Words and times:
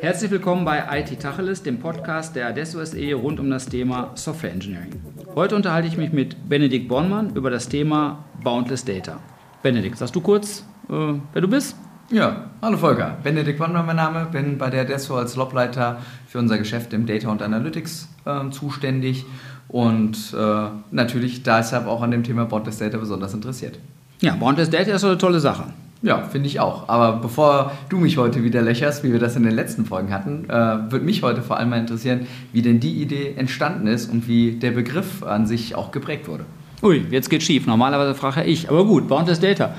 Herzlich 0.00 0.30
willkommen 0.30 0.66
bei 0.66 0.84
IT 1.00 1.18
Tacheles, 1.18 1.62
dem 1.62 1.78
Podcast 1.78 2.36
der 2.36 2.48
Adesso 2.48 2.84
SE 2.84 3.14
rund 3.14 3.40
um 3.40 3.48
das 3.48 3.64
Thema 3.64 4.10
Software 4.14 4.52
Engineering. 4.52 5.00
Heute 5.34 5.56
unterhalte 5.56 5.88
ich 5.88 5.96
mich 5.96 6.12
mit 6.12 6.50
Benedikt 6.50 6.88
Bornmann 6.88 7.34
über 7.34 7.48
das 7.48 7.70
Thema 7.70 8.26
Boundless 8.44 8.84
Data. 8.84 9.20
Benedikt, 9.62 9.96
sagst 9.96 10.14
du 10.14 10.20
kurz, 10.20 10.66
äh, 10.90 11.14
wer 11.32 11.40
du 11.40 11.48
bist? 11.48 11.76
Ja, 12.10 12.50
hallo 12.60 12.76
Volker. 12.76 13.16
Benedikt 13.22 13.58
Bornmann 13.58 13.86
mein 13.86 13.96
Name, 13.96 14.26
bin 14.30 14.58
bei 14.58 14.68
der 14.68 14.82
Adesso 14.82 15.16
als 15.16 15.34
Lobleiter 15.34 16.02
für 16.26 16.38
unser 16.38 16.58
Geschäft 16.58 16.92
im 16.92 17.06
Data 17.06 17.30
und 17.30 17.40
Analytics 17.40 18.10
äh, 18.26 18.50
zuständig 18.50 19.24
und 19.68 20.16
äh, 20.36 20.68
natürlich 20.90 21.42
deshalb 21.42 21.86
auch 21.86 22.02
an 22.02 22.10
dem 22.10 22.24
Thema 22.24 22.46
Boundless 22.46 22.78
Data 22.78 22.98
besonders 22.98 23.34
interessiert. 23.34 23.78
Ja, 24.20 24.34
Boundless 24.34 24.70
Data 24.70 24.92
ist 24.92 25.02
so 25.02 25.08
eine 25.08 25.18
tolle 25.18 25.40
Sache. 25.40 25.64
Ja, 26.00 26.22
finde 26.22 26.48
ich 26.48 26.60
auch. 26.60 26.88
Aber 26.88 27.18
bevor 27.20 27.72
du 27.88 27.98
mich 27.98 28.18
heute 28.18 28.44
wieder 28.44 28.62
löcherst, 28.62 29.02
wie 29.02 29.12
wir 29.12 29.18
das 29.18 29.34
in 29.36 29.42
den 29.42 29.54
letzten 29.54 29.84
Folgen 29.84 30.12
hatten, 30.12 30.48
äh, 30.48 30.52
würde 30.92 31.04
mich 31.04 31.22
heute 31.22 31.42
vor 31.42 31.56
allem 31.56 31.70
mal 31.70 31.80
interessieren, 31.80 32.26
wie 32.52 32.62
denn 32.62 32.78
die 32.78 33.02
Idee 33.02 33.34
entstanden 33.36 33.86
ist 33.88 34.10
und 34.10 34.28
wie 34.28 34.52
der 34.52 34.70
Begriff 34.70 35.22
an 35.24 35.46
sich 35.46 35.74
auch 35.74 35.90
geprägt 35.90 36.28
wurde. 36.28 36.44
Ui, 36.82 37.04
jetzt 37.10 37.28
geht 37.28 37.42
schief. 37.42 37.66
Normalerweise 37.66 38.14
frage 38.14 38.44
ich. 38.44 38.68
Aber 38.68 38.84
gut, 38.84 39.08
Boundless 39.08 39.40
Data. 39.40 39.74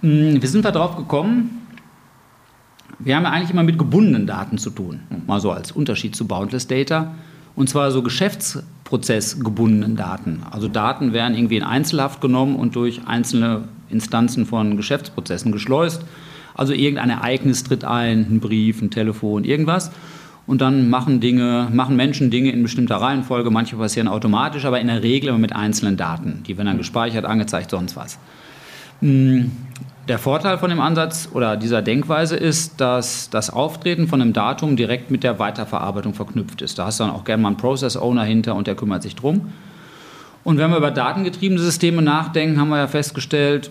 Hm, 0.00 0.40
wir 0.40 0.48
sind 0.48 0.64
da 0.64 0.70
drauf 0.70 0.96
gekommen, 0.96 1.58
wir 2.98 3.14
haben 3.14 3.24
ja 3.24 3.30
eigentlich 3.30 3.50
immer 3.50 3.62
mit 3.62 3.78
gebundenen 3.78 4.26
Daten 4.26 4.58
zu 4.58 4.70
tun. 4.70 5.00
Mal 5.26 5.40
so 5.40 5.52
als 5.52 5.70
Unterschied 5.70 6.16
zu 6.16 6.26
Boundless 6.26 6.66
Data. 6.66 7.14
Und 7.54 7.68
zwar 7.68 7.90
so 7.90 8.02
geschäftsprozessgebundenen 8.88 9.96
Daten. 9.96 10.42
Also 10.50 10.68
Daten 10.68 11.12
werden 11.12 11.36
irgendwie 11.36 11.56
in 11.56 11.62
Einzelhaft 11.62 12.20
genommen 12.20 12.56
und 12.56 12.74
durch 12.74 13.02
einzelne 13.06 13.64
Instanzen 13.90 14.46
von 14.46 14.76
Geschäftsprozessen 14.76 15.52
geschleust. 15.52 16.04
Also 16.54 16.72
irgendein 16.72 17.10
Ereignis 17.10 17.64
tritt 17.64 17.84
ein, 17.84 18.26
ein 18.30 18.40
Brief, 18.40 18.80
ein 18.82 18.90
Telefon, 18.90 19.44
irgendwas. 19.44 19.90
Und 20.46 20.62
dann 20.62 20.88
machen 20.88 21.20
Dinge, 21.20 21.68
machen 21.70 21.96
Menschen 21.96 22.30
Dinge 22.30 22.50
in 22.50 22.62
bestimmter 22.62 22.96
Reihenfolge. 22.96 23.50
Manche 23.50 23.76
passieren 23.76 24.08
automatisch, 24.08 24.64
aber 24.64 24.80
in 24.80 24.86
der 24.86 25.02
Regel 25.02 25.28
immer 25.28 25.38
mit 25.38 25.54
einzelnen 25.54 25.98
Daten. 25.98 26.42
Die 26.46 26.56
werden 26.56 26.68
dann 26.68 26.78
gespeichert, 26.78 27.26
angezeigt, 27.26 27.70
sonst 27.70 27.96
was. 27.96 28.18
Der 30.08 30.18
Vorteil 30.18 30.56
von 30.56 30.70
dem 30.70 30.80
Ansatz 30.80 31.28
oder 31.34 31.58
dieser 31.58 31.82
Denkweise 31.82 32.34
ist, 32.34 32.80
dass 32.80 33.28
das 33.28 33.50
Auftreten 33.50 34.08
von 34.08 34.22
einem 34.22 34.32
Datum 34.32 34.74
direkt 34.74 35.10
mit 35.10 35.22
der 35.22 35.38
Weiterverarbeitung 35.38 36.14
verknüpft 36.14 36.62
ist. 36.62 36.78
Da 36.78 36.86
hast 36.86 36.98
du 36.98 37.04
dann 37.04 37.12
auch 37.12 37.24
gerne 37.24 37.42
mal 37.42 37.50
einen 37.50 37.58
Process 37.58 37.94
Owner 37.94 38.24
hinter 38.24 38.54
und 38.54 38.66
der 38.66 38.74
kümmert 38.74 39.02
sich 39.02 39.14
drum. 39.14 39.52
Und 40.44 40.56
wenn 40.56 40.70
wir 40.70 40.78
über 40.78 40.90
datengetriebene 40.90 41.60
Systeme 41.60 42.00
nachdenken, 42.00 42.58
haben 42.58 42.70
wir 42.70 42.78
ja 42.78 42.86
festgestellt, 42.86 43.70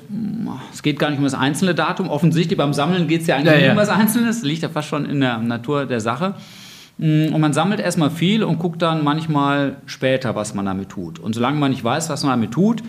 es 0.72 0.84
geht 0.84 1.00
gar 1.00 1.10
nicht 1.10 1.18
um 1.18 1.24
das 1.24 1.34
einzelne 1.34 1.74
Datum. 1.74 2.08
Offensichtlich 2.08 2.56
beim 2.56 2.72
Sammeln 2.74 3.08
geht 3.08 3.22
es 3.22 3.28
ja 3.28 3.38
eigentlich 3.38 3.56
ja, 3.56 3.68
ja. 3.68 3.72
um 3.72 3.78
was 3.78 3.90
Einzelnes. 3.90 4.42
Das 4.42 4.46
liegt 4.46 4.62
ja 4.62 4.70
fast 4.70 4.90
schon 4.90 5.06
in 5.06 5.22
der 5.22 5.40
Natur 5.40 5.88
der 5.88 6.02
Sache. 6.02 6.36
Und 7.00 7.40
man 7.40 7.54
sammelt 7.54 7.80
erstmal 7.80 8.12
viel 8.12 8.44
und 8.44 8.60
guckt 8.60 8.84
dann 8.84 9.04
manchmal 9.04 9.78
später, 9.88 10.36
was 10.36 10.54
man 10.54 10.68
damit 10.68 10.90
tut. 10.90 11.18
Und 11.18 11.34
solange 11.34 11.58
man 11.58 11.72
nicht 11.72 11.84
weiß, 11.84 12.10
was 12.10 12.22
man 12.24 12.34
damit 12.34 12.52
tut, 12.52 12.84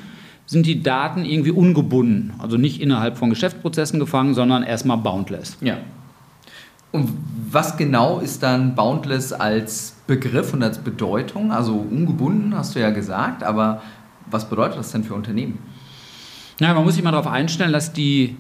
sind 0.49 0.65
die 0.65 0.83
Daten 0.83 1.27
irgendwie 1.27 1.51
ungebunden. 1.51 2.33
Also 2.39 2.57
nicht 2.57 2.81
innerhalb 2.81 3.19
von 3.19 3.29
Geschäftsprozessen 3.29 4.01
gefangen, 4.01 4.33
sondern 4.33 4.63
erstmal 4.63 4.97
boundless. 4.97 5.59
Ja. 5.61 5.77
Und 6.91 7.11
was 7.51 7.77
genau 7.77 8.19
ist 8.21 8.43
dann 8.43 8.75
boundless 8.75 9.35
als 9.35 9.95
Begriff 10.07 10.55
und 10.55 10.63
als 10.63 10.79
Bedeutung? 10.79 11.53
Also 11.53 11.75
ungebunden 11.75 12.57
hast 12.57 12.75
du 12.75 12.81
ja 12.81 12.89
gesagt, 12.89 13.45
aber 13.45 13.83
was 14.31 14.49
bedeutet 14.49 14.79
das 14.79 14.91
denn 14.91 15.05
für 15.05 15.13
Unternehmen? 15.13 15.59
Na, 16.61 16.73
man 16.73 16.83
muss 16.83 16.95
sich 16.95 17.05
mal 17.05 17.11
darauf 17.11 17.27
einstellen, 17.27 17.73
dass 17.73 17.93
die 17.93 18.37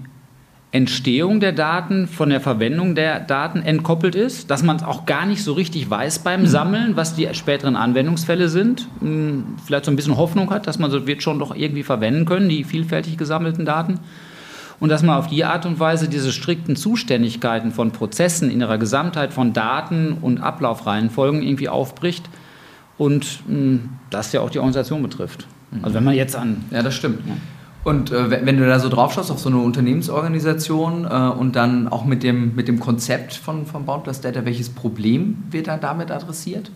Entstehung 0.70 1.40
der 1.40 1.52
Daten 1.52 2.06
von 2.06 2.28
der 2.28 2.42
Verwendung 2.42 2.94
der 2.94 3.20
Daten 3.20 3.62
entkoppelt 3.62 4.14
ist, 4.14 4.50
dass 4.50 4.62
man 4.62 4.76
es 4.76 4.82
auch 4.82 5.06
gar 5.06 5.24
nicht 5.24 5.42
so 5.42 5.54
richtig 5.54 5.88
weiß 5.88 6.18
beim 6.18 6.42
hm. 6.42 6.46
Sammeln, 6.46 6.96
was 6.96 7.14
die 7.14 7.26
späteren 7.32 7.74
Anwendungsfälle 7.74 8.50
sind. 8.50 8.86
Hm, 9.00 9.56
vielleicht 9.64 9.86
so 9.86 9.90
ein 9.90 9.96
bisschen 9.96 10.18
Hoffnung 10.18 10.50
hat, 10.50 10.66
dass 10.66 10.78
man 10.78 10.90
so 10.90 11.06
wird 11.06 11.22
schon 11.22 11.38
doch 11.38 11.56
irgendwie 11.56 11.82
verwenden 11.82 12.26
können, 12.26 12.50
die 12.50 12.64
vielfältig 12.64 13.16
gesammelten 13.16 13.64
Daten. 13.64 14.00
Und 14.78 14.90
dass 14.90 15.02
man 15.02 15.16
auf 15.16 15.26
die 15.26 15.44
Art 15.44 15.64
und 15.64 15.80
Weise 15.80 16.08
diese 16.08 16.32
strikten 16.32 16.76
Zuständigkeiten 16.76 17.72
von 17.72 17.90
Prozessen 17.90 18.50
in 18.50 18.60
ihrer 18.60 18.78
Gesamtheit 18.78 19.32
von 19.32 19.52
Daten 19.54 20.18
und 20.20 20.38
Ablaufreihenfolgen 20.38 21.42
irgendwie 21.42 21.70
aufbricht 21.70 22.28
und 22.98 23.40
hm, 23.46 23.88
das 24.10 24.32
ja 24.32 24.42
auch 24.42 24.50
die 24.50 24.58
Organisation 24.58 25.02
betrifft. 25.02 25.46
Also 25.82 25.94
wenn 25.94 26.04
man 26.04 26.14
jetzt 26.14 26.36
an... 26.36 26.64
Ja, 26.70 26.82
das 26.82 26.94
stimmt. 26.94 27.26
Ja. 27.26 27.34
Und 27.88 28.10
äh, 28.10 28.44
wenn 28.44 28.58
du 28.58 28.66
da 28.66 28.78
so 28.78 28.90
drauf 28.90 29.14
schaust 29.14 29.30
auf 29.30 29.38
so 29.38 29.48
eine 29.48 29.56
Unternehmensorganisation 29.58 31.06
äh, 31.06 31.08
und 31.08 31.56
dann 31.56 31.88
auch 31.88 32.04
mit 32.04 32.22
dem, 32.22 32.54
mit 32.54 32.68
dem 32.68 32.80
Konzept 32.80 33.32
von, 33.32 33.64
von 33.64 33.86
Boundless 33.86 34.20
Data, 34.20 34.44
welches 34.44 34.68
Problem 34.68 35.38
wird 35.50 35.68
da 35.68 35.78
damit 35.78 36.10
adressiert? 36.10 36.70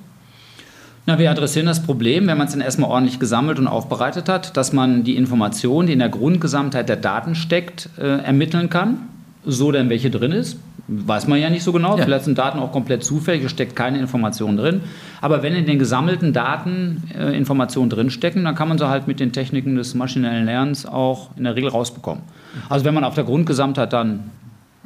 Na, 1.04 1.18
wir 1.18 1.30
adressieren 1.30 1.66
das 1.66 1.82
Problem, 1.82 2.26
wenn 2.28 2.38
man 2.38 2.46
es 2.46 2.54
dann 2.54 2.62
erstmal 2.62 2.88
ordentlich 2.88 3.18
gesammelt 3.18 3.58
und 3.58 3.66
aufbereitet 3.66 4.30
hat, 4.30 4.56
dass 4.56 4.72
man 4.72 5.04
die 5.04 5.16
Information, 5.16 5.86
die 5.86 5.92
in 5.92 5.98
der 5.98 6.08
Grundgesamtheit 6.08 6.88
der 6.88 6.96
Daten 6.96 7.34
steckt, 7.34 7.90
äh, 7.98 8.22
ermitteln 8.22 8.70
kann, 8.70 8.96
so 9.44 9.70
denn 9.70 9.90
welche 9.90 10.08
drin 10.08 10.32
ist. 10.32 10.56
Weiß 10.88 11.28
man 11.28 11.40
ja 11.40 11.48
nicht 11.48 11.62
so 11.62 11.72
genau. 11.72 11.96
Ja. 11.96 12.04
Vielleicht 12.04 12.24
sind 12.24 12.38
Daten 12.38 12.58
auch 12.58 12.72
komplett 12.72 13.04
zufällig, 13.04 13.44
es 13.44 13.52
steckt 13.52 13.76
keine 13.76 13.98
Information 13.98 14.56
drin. 14.56 14.80
Aber 15.20 15.42
wenn 15.42 15.54
in 15.54 15.64
den 15.64 15.78
gesammelten 15.78 16.32
Daten 16.32 17.04
äh, 17.16 17.36
Informationen 17.36 17.88
drinstecken, 17.88 18.44
dann 18.44 18.54
kann 18.54 18.68
man 18.68 18.78
sie 18.78 18.88
halt 18.88 19.06
mit 19.06 19.20
den 19.20 19.32
Techniken 19.32 19.76
des 19.76 19.94
maschinellen 19.94 20.44
Lernens 20.44 20.84
auch 20.84 21.30
in 21.36 21.44
der 21.44 21.54
Regel 21.54 21.70
rausbekommen. 21.70 22.22
Also 22.68 22.84
wenn 22.84 22.94
man 22.94 23.04
auf 23.04 23.14
der 23.14 23.24
Grundgesamtheit 23.24 23.92
dann 23.92 24.30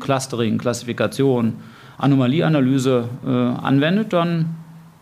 Clustering, 0.00 0.58
Klassifikation, 0.58 1.54
Anomalieanalyse 1.98 3.08
äh, 3.26 3.30
anwendet, 3.30 4.12
dann 4.12 4.54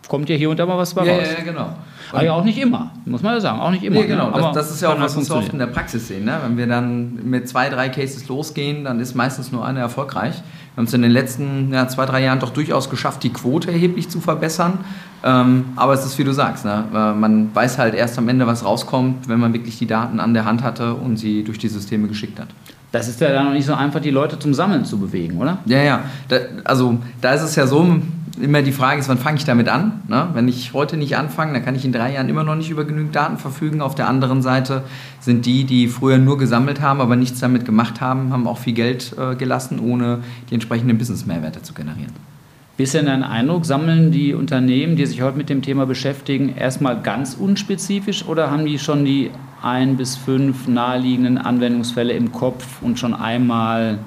kommt 0.07 0.29
ja 0.29 0.35
hier 0.35 0.49
und 0.49 0.59
da 0.59 0.65
mal 0.65 0.77
was 0.77 0.93
bei 0.93 1.01
raus. 1.01 1.27
Ja, 1.29 1.39
ja, 1.39 1.43
genau. 1.43 1.75
Ja 2.23 2.33
auch 2.33 2.43
nicht 2.43 2.57
immer, 2.57 2.91
muss 3.05 3.21
man 3.21 3.33
ja 3.33 3.41
sagen, 3.41 3.59
auch 3.59 3.71
nicht 3.71 3.83
immer. 3.83 4.01
Nee, 4.01 4.07
genau, 4.07 4.29
ne? 4.29 4.41
das, 4.41 4.53
das, 4.53 4.71
ist 4.71 4.81
ja 4.81 4.93
auch, 4.93 4.99
was 4.99 5.15
wir 5.17 5.35
oft 5.35 5.51
in 5.51 5.59
der 5.59 5.67
Praxis 5.67 6.07
sehen. 6.07 6.25
Ne? 6.25 6.37
Wenn 6.43 6.57
wir 6.57 6.67
dann 6.67 7.29
mit 7.29 7.47
zwei, 7.47 7.69
drei 7.69 7.89
Cases 7.89 8.27
losgehen, 8.27 8.83
dann 8.83 8.99
ist 8.99 9.15
meistens 9.15 9.51
nur 9.51 9.65
einer 9.65 9.79
erfolgreich. 9.79 10.35
Wir 10.35 10.77
haben 10.77 10.85
es 10.85 10.93
in 10.93 11.01
den 11.01 11.11
letzten 11.11 11.73
ja, 11.73 11.87
zwei, 11.87 12.05
drei 12.05 12.23
Jahren 12.23 12.39
doch 12.39 12.51
durchaus 12.51 12.89
geschafft, 12.89 13.23
die 13.23 13.31
Quote 13.31 13.71
erheblich 13.71 14.09
zu 14.09 14.19
verbessern. 14.19 14.79
Ähm, 15.23 15.65
aber 15.75 15.93
es 15.93 16.05
ist 16.05 16.17
wie 16.17 16.23
du 16.23 16.33
sagst, 16.33 16.65
ne? 16.65 16.83
man 16.91 17.53
weiß 17.55 17.77
halt 17.77 17.95
erst 17.95 18.17
am 18.17 18.29
Ende, 18.29 18.45
was 18.45 18.63
rauskommt, 18.63 19.27
wenn 19.27 19.39
man 19.39 19.53
wirklich 19.53 19.77
die 19.77 19.87
Daten 19.87 20.19
an 20.19 20.33
der 20.33 20.45
Hand 20.45 20.63
hatte 20.63 20.93
und 20.93 21.17
sie 21.17 21.43
durch 21.43 21.57
die 21.57 21.69
Systeme 21.69 22.07
geschickt 22.07 22.39
hat. 22.39 22.49
Das 22.95 23.09
ist 23.09 23.19
ja 23.19 23.29
dann 23.33 23.43
noch 23.43 23.51
nicht 23.51 23.65
so 23.65 23.73
einfach, 23.73 23.99
die 23.99 24.09
Leute 24.09 24.39
zum 24.39 24.53
Sammeln 24.53 24.85
zu 24.85 24.97
bewegen, 24.97 25.37
oder? 25.37 25.57
Ja, 25.65 25.83
ja. 25.83 25.99
Da, 26.29 26.37
also 26.63 26.97
da 27.19 27.33
ist 27.33 27.41
es 27.41 27.57
ja 27.57 27.67
so, 27.67 27.99
immer 28.41 28.61
die 28.61 28.71
Frage 28.71 29.01
ist, 29.01 29.09
wann 29.09 29.17
fange 29.17 29.37
ich 29.37 29.43
damit 29.43 29.67
an? 29.67 30.01
Ne? 30.07 30.29
Wenn 30.33 30.47
ich 30.47 30.71
heute 30.71 30.95
nicht 30.95 31.17
anfange, 31.17 31.51
dann 31.51 31.65
kann 31.65 31.75
ich 31.75 31.83
in 31.83 31.91
drei 31.91 32.13
Jahren 32.13 32.29
immer 32.29 32.45
noch 32.45 32.55
nicht 32.55 32.69
über 32.69 32.85
genügend 32.85 33.13
Daten 33.13 33.37
verfügen. 33.37 33.81
Auf 33.81 33.95
der 33.95 34.07
anderen 34.07 34.41
Seite 34.41 34.83
sind 35.19 35.45
die, 35.45 35.65
die 35.65 35.89
früher 35.89 36.17
nur 36.17 36.37
gesammelt 36.37 36.79
haben, 36.79 37.01
aber 37.01 37.17
nichts 37.17 37.41
damit 37.41 37.65
gemacht 37.65 37.99
haben, 37.99 38.31
haben 38.31 38.47
auch 38.47 38.59
viel 38.59 38.73
Geld 38.73 39.13
äh, 39.17 39.35
gelassen, 39.35 39.81
ohne 39.81 40.19
die 40.49 40.53
entsprechenden 40.53 40.97
Business-Mehrwerte 40.97 41.61
zu 41.63 41.73
generieren. 41.73 42.13
Bisschen 42.77 43.05
dein 43.05 43.23
Eindruck, 43.23 43.65
sammeln 43.65 44.11
die 44.11 44.33
Unternehmen, 44.33 44.97
die 44.97 45.05
sich 45.05 45.21
heute 45.21 45.37
mit 45.37 45.49
dem 45.49 45.61
Thema 45.61 45.85
beschäftigen, 45.85 46.57
erstmal 46.57 47.01
ganz 47.01 47.33
unspezifisch 47.33 48.25
oder 48.25 48.51
haben 48.51 48.65
die 48.65 48.79
schon 48.79 49.05
die 49.05 49.31
ein 49.61 49.95
bis 49.95 50.17
fünf 50.17 50.67
naheliegenden 50.67 51.37
Anwendungsfälle 51.37 52.11
im 52.11 52.33
Kopf 52.33 52.81
und 52.81 52.99
schon 52.99 53.13
einmal 53.13 53.99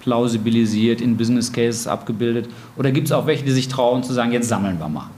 plausibilisiert, 0.00 1.00
in 1.00 1.16
Business 1.16 1.52
Cases 1.52 1.86
abgebildet? 1.86 2.48
Oder 2.76 2.90
gibt 2.90 3.06
es 3.06 3.12
auch 3.12 3.28
welche, 3.28 3.44
die 3.44 3.52
sich 3.52 3.68
trauen 3.68 4.02
zu 4.02 4.12
sagen, 4.12 4.32
jetzt 4.32 4.48
sammeln 4.48 4.80
wir 4.80 4.88
mal? 4.88 5.08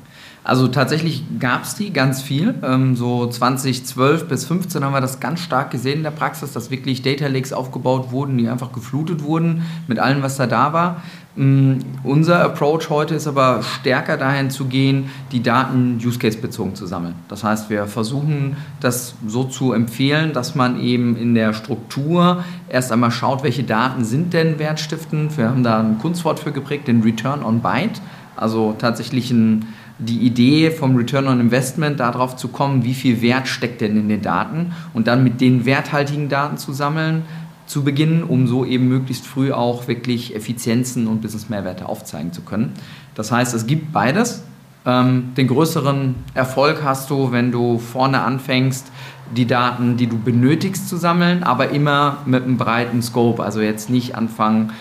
Also 0.49 0.67
tatsächlich 0.67 1.25
gab 1.39 1.65
es 1.65 1.75
die 1.75 1.93
ganz 1.93 2.23
viel. 2.23 2.55
Ähm, 2.63 2.97
so 2.97 3.27
2012 3.27 4.29
bis 4.29 4.47
2015 4.47 4.83
haben 4.83 4.95
wir 4.95 5.03
das 5.03 5.21
ganz 5.21 5.41
stark 5.41 5.71
gesehen 5.71 5.99
in 5.99 6.03
der 6.05 6.11
Praxis, 6.11 6.55
dass 6.55 6.71
wirklich 6.71 7.03
Data 7.03 7.27
Lakes 7.27 7.53
aufgebaut 7.53 8.13
wurden, 8.13 8.39
die 8.39 8.49
einfach 8.49 8.73
geflutet 8.73 9.23
wurden 9.23 9.65
mit 9.89 9.99
allem, 9.99 10.23
was 10.23 10.39
da 10.39 10.47
da 10.47 10.73
war. 10.73 11.03
Ähm, 11.39 11.79
unser 12.03 12.43
Approach 12.43 12.91
heute 12.91 13.15
ist 13.15 13.27
aber 13.27 13.63
stärker 13.63 14.17
dahin 14.17 14.51
zu 14.51 14.67
gehen, 14.67 15.11
die 15.33 15.43
Daten 15.43 16.01
Use 16.05 16.19
Case 16.19 16.39
bezogen 16.39 16.75
zu 16.75 16.87
sammeln. 16.87 17.15
Das 17.29 17.45
heißt, 17.45 17.71
wir 17.71 17.87
versuchen 17.87 18.57
das 18.81 19.15
so 19.27 19.45
zu 19.45 19.73
empfehlen, 19.73 20.33
dass 20.33 20.55
man 20.55 20.81
eben 20.81 21.17
in 21.17 21.35
der 21.35 21.53
Struktur 21.53 22.45
erst 22.69 22.93
einmal 22.93 23.11
schaut, 23.11 23.43
welche 23.43 23.63
Daten 23.63 24.05
sind 24.05 24.35
denn 24.35 24.59
wertstiftend. 24.59 25.37
Wir 25.39 25.49
haben 25.49 25.63
da 25.63 25.81
ein 25.81 25.99
Kunstwort 25.99 26.41
für 26.41 26.53
geprägt, 26.53 26.89
den 26.89 27.03
Return 27.03 27.43
on 27.43 27.61
Byte, 27.61 28.01
also 28.37 28.75
tatsächlich 28.79 29.31
ein 29.31 29.67
die 30.01 30.21
Idee 30.21 30.71
vom 30.71 30.95
Return 30.95 31.27
on 31.27 31.41
Investment 31.41 31.99
darauf 31.99 32.37
zu 32.37 32.49
kommen, 32.49 32.85
wie 32.85 32.95
viel 32.95 33.21
Wert 33.21 33.49
steckt 33.49 33.81
denn 33.81 33.97
in 33.97 34.09
den 34.09 34.23
Daten 34.23 34.73
und 34.95 35.09
dann 35.09 35.25
mit 35.25 35.41
den 35.41 35.65
werthaltigen 35.65 36.29
Daten 36.29 36.57
zu 36.57 36.73
sammeln, 36.73 37.25
zu 37.69 37.85
beginnen, 37.85 38.25
um 38.25 38.47
so 38.47 38.65
eben 38.65 38.89
möglichst 38.89 39.27
früh 39.27 39.53
auch 39.53 39.87
wirklich 39.87 40.35
Effizienzen 40.35 41.07
und 41.07 41.21
Business-Mehrwerte 41.21 41.89
aufzeigen 41.89 42.33
zu 42.33 42.43
können. 42.43 42.73
Das 43.15 43.31
heißt, 43.31 43.55
es 43.55 43.67
gibt 43.67 43.93
beides. 43.93 44.43
Ähm, 44.87 45.35
den 45.37 45.49
größeren 45.49 46.15
Erfolg 46.35 46.83
hast 46.83 47.11
du, 47.11 47.31
wenn 47.31 47.53
du 47.53 47.79
vorne 47.79 48.23
anfängst, 48.23 48.91
die 49.37 49.47
Daten, 49.47 49.99
die 49.99 50.07
du 50.07 50.19
benötigst, 50.19 50.89
zu 50.89 50.97
sammeln, 50.97 51.43
aber 51.43 51.69
immer 51.69 52.19
mit 52.25 52.45
einem 52.45 52.57
breiten 52.57 53.03
Scope. 53.03 53.43
Also 53.43 53.61
jetzt 53.61 53.91
nicht 53.91 54.15
anfangen, 54.15 54.73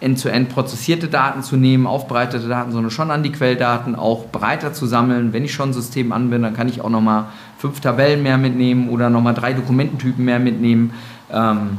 end-zu-end 0.00 0.50
prozessierte 0.50 1.08
Daten 1.08 1.42
zu 1.42 1.56
nehmen, 1.56 1.86
aufbereitete 1.86 2.46
Daten, 2.46 2.72
sondern 2.72 2.90
schon 2.90 3.10
an 3.10 3.22
die 3.22 3.32
Quelldaten 3.32 3.96
auch 3.96 4.26
breiter 4.26 4.74
zu 4.74 4.86
sammeln. 4.86 5.32
Wenn 5.32 5.44
ich 5.44 5.54
schon 5.54 5.70
ein 5.70 5.72
System 5.72 6.12
anbinde, 6.12 6.48
dann 6.48 6.56
kann 6.56 6.68
ich 6.68 6.82
auch 6.82 6.90
nochmal 6.90 7.24
fünf 7.56 7.80
Tabellen 7.80 8.22
mehr 8.22 8.36
mitnehmen 8.36 8.90
oder 8.90 9.08
nochmal 9.08 9.34
drei 9.34 9.54
Dokumententypen 9.54 10.24
mehr 10.24 10.38
mitnehmen. 10.38 10.92
Ähm, 11.32 11.78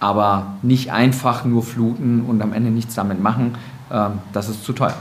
aber 0.00 0.54
nicht 0.62 0.90
einfach 0.90 1.44
nur 1.44 1.62
fluten 1.62 2.24
und 2.26 2.42
am 2.42 2.52
Ende 2.52 2.70
nichts 2.70 2.94
damit 2.94 3.22
machen. 3.22 3.54
Ähm, 3.92 4.12
das 4.32 4.48
ist 4.48 4.64
zu 4.64 4.72
teuer. 4.72 4.94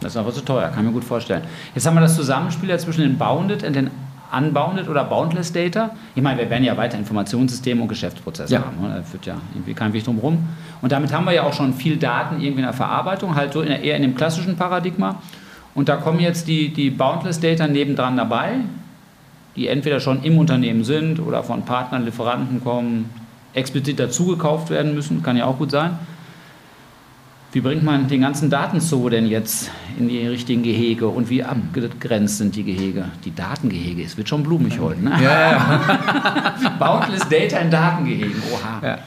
Das 0.00 0.12
ist 0.12 0.16
aber 0.18 0.32
zu 0.32 0.44
teuer, 0.44 0.68
kann 0.68 0.80
ich 0.80 0.86
mir 0.86 0.92
gut 0.92 1.04
vorstellen. 1.04 1.42
Jetzt 1.74 1.86
haben 1.86 1.94
wir 1.94 2.00
das 2.00 2.16
Zusammenspiel 2.16 2.68
ja 2.68 2.78
zwischen 2.78 3.02
den 3.02 3.16
Bounded 3.18 3.62
und 3.62 3.74
den 3.76 3.90
Unbounded 4.36 4.88
oder 4.88 5.04
Boundless 5.04 5.52
Data. 5.52 5.90
Ich 6.14 6.22
meine, 6.22 6.40
wir 6.40 6.50
werden 6.50 6.64
ja 6.64 6.76
weiter 6.76 6.98
Informationssysteme 6.98 7.80
und 7.80 7.88
Geschäftsprozesse 7.88 8.52
Ja. 8.54 8.60
haben. 8.60 8.76
Da 8.82 9.02
führt 9.02 9.24
ja 9.24 9.36
irgendwie 9.54 9.72
kein 9.72 9.92
Weg 9.92 10.04
drum 10.04 10.18
rum. 10.18 10.38
Und 10.82 10.90
damit 10.92 11.12
haben 11.12 11.24
wir 11.24 11.32
ja 11.32 11.44
auch 11.44 11.52
schon 11.52 11.72
viel 11.72 11.96
Daten 11.96 12.36
irgendwie 12.40 12.60
in 12.60 12.66
der 12.66 12.72
Verarbeitung, 12.72 13.34
halt 13.36 13.52
so 13.52 13.62
in 13.62 13.68
der, 13.68 13.82
eher 13.82 13.96
in 13.96 14.02
dem 14.02 14.14
klassischen 14.16 14.56
Paradigma. 14.56 15.16
Und 15.74 15.88
da 15.88 15.96
kommen 15.96 16.18
jetzt 16.20 16.48
die, 16.48 16.70
die 16.72 16.90
Boundless 16.90 17.38
Data 17.40 17.68
nebendran 17.68 18.16
dabei, 18.16 18.56
die 19.54 19.68
entweder 19.68 20.00
schon 20.00 20.22
im 20.24 20.38
Unternehmen 20.38 20.84
sind 20.84 21.20
oder 21.20 21.42
von 21.42 21.62
Partnern, 21.64 22.04
Lieferanten 22.04 22.62
kommen, 22.62 23.08
explizit 23.56 23.98
dazugekauft 23.98 24.70
werden 24.70 24.94
müssen, 24.94 25.22
kann 25.22 25.36
ja 25.36 25.46
auch 25.46 25.58
gut 25.58 25.70
sein. 25.70 25.98
Wie 27.52 27.60
bringt 27.60 27.82
man 27.82 28.06
den 28.06 28.20
ganzen 28.20 28.50
Datenzoo 28.50 29.08
denn 29.08 29.26
jetzt 29.26 29.70
in 29.98 30.08
die 30.08 30.26
richtigen 30.26 30.62
Gehege 30.62 31.08
und 31.08 31.30
wie 31.30 31.42
abgegrenzt 31.42 32.38
sind 32.38 32.54
die 32.54 32.64
Gehege? 32.64 33.06
Die 33.24 33.34
Datengehege, 33.34 34.02
es 34.02 34.16
wird 34.16 34.28
schon 34.28 34.42
blumig 34.42 34.78
heute, 34.78 35.02
ne? 35.02 35.12
Ja, 35.22 35.52
ja. 35.52 36.54
Boundless 36.78 37.26
Data 37.28 37.58
in 37.58 37.70
Datengehegen, 37.70 38.42
oha. 38.52 38.86
Ja. 38.86 38.98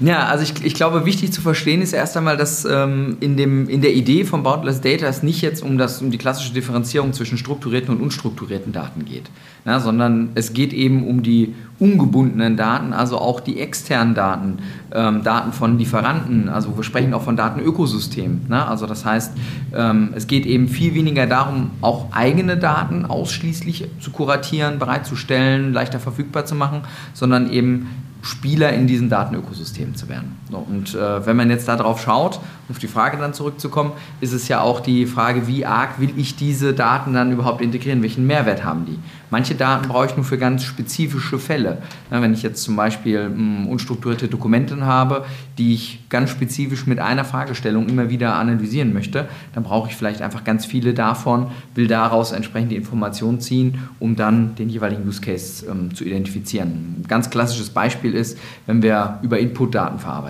Ja, 0.00 0.26
also 0.26 0.42
ich, 0.42 0.64
ich 0.64 0.74
glaube, 0.74 1.04
wichtig 1.04 1.32
zu 1.32 1.40
verstehen 1.40 1.82
ist 1.82 1.92
erst 1.92 2.16
einmal, 2.16 2.36
dass 2.36 2.64
ähm, 2.64 3.16
in, 3.20 3.36
dem, 3.36 3.68
in 3.68 3.80
der 3.80 3.94
Idee 3.94 4.24
von 4.24 4.42
Boundless 4.42 4.80
Data 4.80 5.06
es 5.06 5.22
nicht 5.22 5.42
jetzt 5.42 5.62
um, 5.62 5.78
das, 5.78 6.00
um 6.02 6.10
die 6.10 6.18
klassische 6.18 6.52
Differenzierung 6.52 7.12
zwischen 7.12 7.38
strukturierten 7.38 7.94
und 7.94 8.02
unstrukturierten 8.02 8.72
Daten 8.72 9.04
geht, 9.04 9.24
na, 9.64 9.80
sondern 9.80 10.30
es 10.34 10.52
geht 10.52 10.72
eben 10.72 11.06
um 11.06 11.22
die 11.22 11.54
ungebundenen 11.78 12.56
Daten, 12.56 12.92
also 12.92 13.18
auch 13.18 13.40
die 13.40 13.60
externen 13.60 14.14
Daten, 14.14 14.58
ähm, 14.92 15.22
Daten 15.22 15.52
von 15.52 15.78
Lieferanten, 15.78 16.48
also 16.48 16.74
wir 16.76 16.84
sprechen 16.84 17.12
auch 17.12 17.22
von 17.22 17.36
Datenökosystemen. 17.36 18.46
Ne? 18.48 18.66
Also 18.66 18.86
das 18.86 19.04
heißt, 19.04 19.32
ähm, 19.74 20.10
es 20.14 20.26
geht 20.26 20.46
eben 20.46 20.68
viel 20.68 20.94
weniger 20.94 21.26
darum, 21.26 21.70
auch 21.82 22.12
eigene 22.12 22.56
Daten 22.56 23.04
ausschließlich 23.04 23.88
zu 24.00 24.10
kuratieren, 24.10 24.78
bereitzustellen, 24.78 25.74
leichter 25.74 26.00
verfügbar 26.00 26.46
zu 26.46 26.54
machen, 26.54 26.82
sondern 27.12 27.50
eben 27.50 27.88
Spieler 28.26 28.72
in 28.72 28.86
diesen 28.86 29.08
Datenökosystemen 29.08 29.94
zu 29.94 30.08
werden. 30.08 30.36
So, 30.50 30.58
und 30.58 30.94
äh, 30.94 31.26
wenn 31.26 31.36
man 31.36 31.50
jetzt 31.50 31.66
darauf 31.66 32.00
schaut, 32.00 32.36
um 32.68 32.74
auf 32.74 32.78
die 32.78 32.86
Frage 32.86 33.16
dann 33.16 33.34
zurückzukommen, 33.34 33.92
ist 34.20 34.32
es 34.32 34.46
ja 34.48 34.60
auch 34.60 34.80
die 34.80 35.06
Frage, 35.06 35.46
wie 35.48 35.66
arg 35.66 36.00
will 36.00 36.10
ich 36.16 36.36
diese 36.36 36.72
Daten 36.72 37.14
dann 37.14 37.32
überhaupt 37.32 37.60
integrieren? 37.60 38.02
Welchen 38.02 38.26
Mehrwert 38.26 38.64
haben 38.64 38.86
die? 38.86 38.98
Manche 39.30 39.56
Daten 39.56 39.88
brauche 39.88 40.06
ich 40.06 40.16
nur 40.16 40.24
für 40.24 40.38
ganz 40.38 40.62
spezifische 40.62 41.38
Fälle. 41.38 41.78
Ja, 42.10 42.22
wenn 42.22 42.32
ich 42.32 42.42
jetzt 42.42 42.62
zum 42.62 42.76
Beispiel 42.76 43.28
mh, 43.28 43.68
unstrukturierte 43.68 44.28
Dokumente 44.28 44.84
habe, 44.84 45.24
die 45.58 45.74
ich 45.74 46.08
ganz 46.08 46.30
spezifisch 46.30 46.86
mit 46.86 47.00
einer 47.00 47.24
Fragestellung 47.24 47.88
immer 47.88 48.08
wieder 48.08 48.36
analysieren 48.36 48.92
möchte, 48.92 49.28
dann 49.52 49.64
brauche 49.64 49.88
ich 49.88 49.96
vielleicht 49.96 50.22
einfach 50.22 50.44
ganz 50.44 50.64
viele 50.64 50.94
davon, 50.94 51.48
will 51.74 51.88
daraus 51.88 52.32
entsprechend 52.32 52.70
die 52.70 52.76
Informationen 52.76 53.40
ziehen, 53.40 53.88
um 53.98 54.14
dann 54.14 54.54
den 54.54 54.68
jeweiligen 54.68 55.06
Use 55.08 55.20
Case 55.20 55.66
ähm, 55.66 55.94
zu 55.94 56.04
identifizieren. 56.04 56.96
Ein 57.00 57.04
ganz 57.08 57.30
klassisches 57.30 57.70
Beispiel 57.70 58.14
ist, 58.14 58.38
wenn 58.66 58.82
wir 58.82 59.18
über 59.22 59.40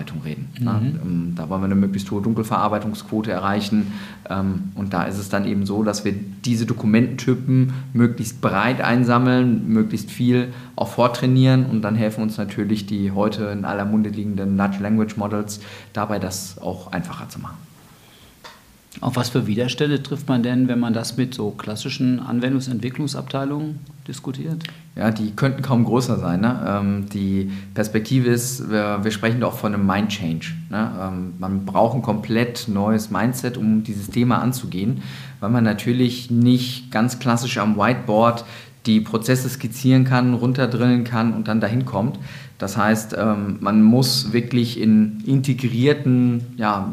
Input-Datenverarbeitung 0.07 0.21
reden. 0.21 0.49
Mhm. 0.59 0.65
Ja, 0.65 0.79
ähm, 0.79 1.33
da 1.35 1.49
wollen 1.49 1.61
wir 1.61 1.65
eine 1.65 1.75
möglichst 1.75 2.09
hohe 2.11 2.21
Dunkelverarbeitungsquote 2.21 3.31
erreichen. 3.31 3.93
Ähm, 4.29 4.71
und 4.75 4.93
da 4.93 5.03
ist 5.03 5.17
es 5.17 5.29
dann 5.29 5.45
eben 5.45 5.65
so, 5.65 5.83
dass 5.83 6.05
wir 6.05 6.13
diese 6.45 6.65
Dokumententypen 6.65 7.73
möglichst 7.93 8.41
breit 8.41 8.81
einsammeln, 8.81 9.67
möglichst 9.67 10.11
viel 10.11 10.53
auch 10.75 10.89
vortrainieren 10.89 11.65
und 11.65 11.81
dann 11.81 11.95
helfen 11.95 12.21
uns 12.21 12.37
natürlich 12.37 12.85
die 12.85 13.11
heute 13.11 13.45
in 13.45 13.65
aller 13.65 13.85
Munde 13.85 14.09
liegenden 14.09 14.57
Large 14.57 14.77
Language 14.81 15.17
Models 15.17 15.59
dabei, 15.93 16.19
das 16.19 16.59
auch 16.59 16.91
einfacher 16.91 17.29
zu 17.29 17.39
machen. 17.39 17.57
Auf 18.99 19.15
was 19.15 19.29
für 19.29 19.45
Widerstände 19.45 20.01
trifft 20.01 20.27
man 20.27 20.41
denn, 20.41 20.67
wenn 20.67 20.79
man 20.79 20.93
das 20.93 21.17
mit 21.17 21.33
so 21.33 21.51
klassischen 21.51 22.19
Anwendungsentwicklungsabteilungen 22.19 23.79
diskutiert? 24.07 24.63
Ja, 24.95 25.11
die 25.11 25.31
könnten 25.31 25.61
kaum 25.61 25.85
größer 25.85 26.17
sein. 26.17 26.41
Ne? 26.41 26.59
Ähm, 26.67 27.05
die 27.13 27.51
Perspektive 27.75 28.29
ist, 28.29 28.71
wir, 28.71 29.03
wir 29.03 29.11
sprechen 29.11 29.39
doch 29.39 29.53
von 29.53 29.73
einem 29.75 29.85
Mind 29.85 30.09
Change. 30.09 30.47
Ne? 30.71 30.91
Ähm, 30.99 31.33
man 31.37 31.65
braucht 31.65 31.95
ein 31.95 32.01
komplett 32.01 32.67
neues 32.67 33.11
Mindset, 33.11 33.57
um 33.57 33.83
dieses 33.83 34.09
Thema 34.09 34.39
anzugehen, 34.41 35.03
weil 35.39 35.51
man 35.51 35.63
natürlich 35.63 36.31
nicht 36.31 36.89
ganz 36.89 37.19
klassisch 37.19 37.59
am 37.59 37.77
Whiteboard 37.77 38.45
die 38.87 39.01
Prozesse 39.01 39.49
skizzieren 39.49 40.05
kann, 40.05 40.33
runterdrillen 40.33 41.03
kann 41.03 41.33
und 41.33 41.47
dann 41.47 41.61
dahin 41.61 41.85
kommt. 41.85 42.17
Das 42.57 42.77
heißt, 42.77 43.15
ähm, 43.19 43.57
man 43.59 43.83
muss 43.83 44.33
wirklich 44.33 44.79
in 44.79 45.21
integrierten, 45.25 46.41
ja, 46.57 46.91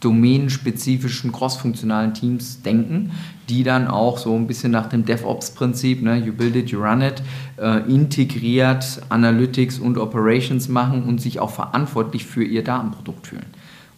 domänenspezifischen, 0.00 1.30
crossfunktionalen 1.30 2.14
Teams 2.14 2.62
denken, 2.62 3.12
die 3.48 3.64
dann 3.64 3.88
auch 3.88 4.18
so 4.18 4.34
ein 4.34 4.46
bisschen 4.46 4.72
nach 4.72 4.88
dem 4.88 5.04
DevOps-Prinzip, 5.04 6.02
ne, 6.02 6.16
you 6.16 6.32
build 6.32 6.56
it, 6.56 6.70
you 6.70 6.82
run 6.82 7.02
it, 7.02 7.22
äh, 7.58 7.80
integriert 7.90 9.02
Analytics 9.08 9.78
und 9.78 9.98
Operations 9.98 10.68
machen 10.68 11.04
und 11.04 11.20
sich 11.20 11.40
auch 11.40 11.50
verantwortlich 11.50 12.24
für 12.24 12.44
ihr 12.44 12.64
Datenprodukt 12.64 13.26
fühlen. 13.26 13.46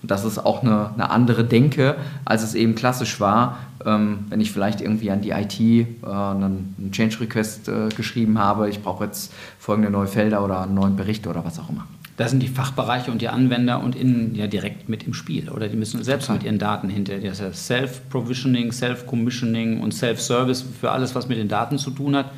Und 0.03 0.11
das 0.11 0.25
ist 0.25 0.39
auch 0.39 0.63
eine, 0.63 0.91
eine 0.95 1.11
andere 1.11 1.45
Denke, 1.45 1.97
als 2.25 2.43
es 2.43 2.55
eben 2.55 2.75
klassisch 2.75 3.21
war, 3.21 3.59
ähm, 3.87 4.25
wenn 4.31 4.41
ich 4.41 4.51
vielleicht 4.51 4.81
irgendwie 4.81 5.13
an 5.13 5.21
die 5.21 5.31
IT 5.31 5.61
äh, 5.61 5.87
einen, 6.03 6.75
einen 6.77 6.91
Change 6.91 7.21
Request 7.21 7.69
äh, 7.69 7.89
geschrieben 7.97 8.39
habe, 8.39 8.69
ich 8.69 8.83
brauche 8.83 9.05
jetzt 9.05 9.33
folgende 9.61 9.91
neue 9.91 10.09
Felder 10.09 10.45
oder 10.45 10.63
einen 10.63 10.75
neuen 10.75 10.97
Bericht 10.97 11.29
oder 11.29 11.45
was 11.45 11.61
auch 11.61 11.69
immer. 11.69 11.87
Da 12.17 12.29
sind 12.29 12.43
die 12.43 12.49
Fachbereiche 12.49 13.11
und 13.11 13.23
die 13.23 13.29
Anwender 13.29 13.83
und 13.83 13.97
innen 13.97 14.35
ja 14.35 14.47
direkt 14.47 14.89
mit 14.89 15.05
im 15.05 15.15
Spiel. 15.15 15.49
Oder 15.49 15.69
die 15.69 15.77
müssen 15.77 16.05
selbst 16.05 16.31
mit 16.31 16.43
ihren 16.43 16.59
Daten 16.59 16.91
hinter. 16.91 17.19
Das 17.19 17.35
ist 17.35 17.41
ja 17.41 17.53
Self-Provisioning, 17.53 18.71
Self-Commissioning 18.71 19.81
und 19.81 19.93
Self-Service 19.93 20.65
für 20.81 20.91
alles, 20.91 21.15
was 21.15 21.29
mit 21.29 21.39
den 21.39 21.49
Daten 21.49 21.79
zu 21.79 21.91
tun 21.91 22.15
hat, 22.15 22.31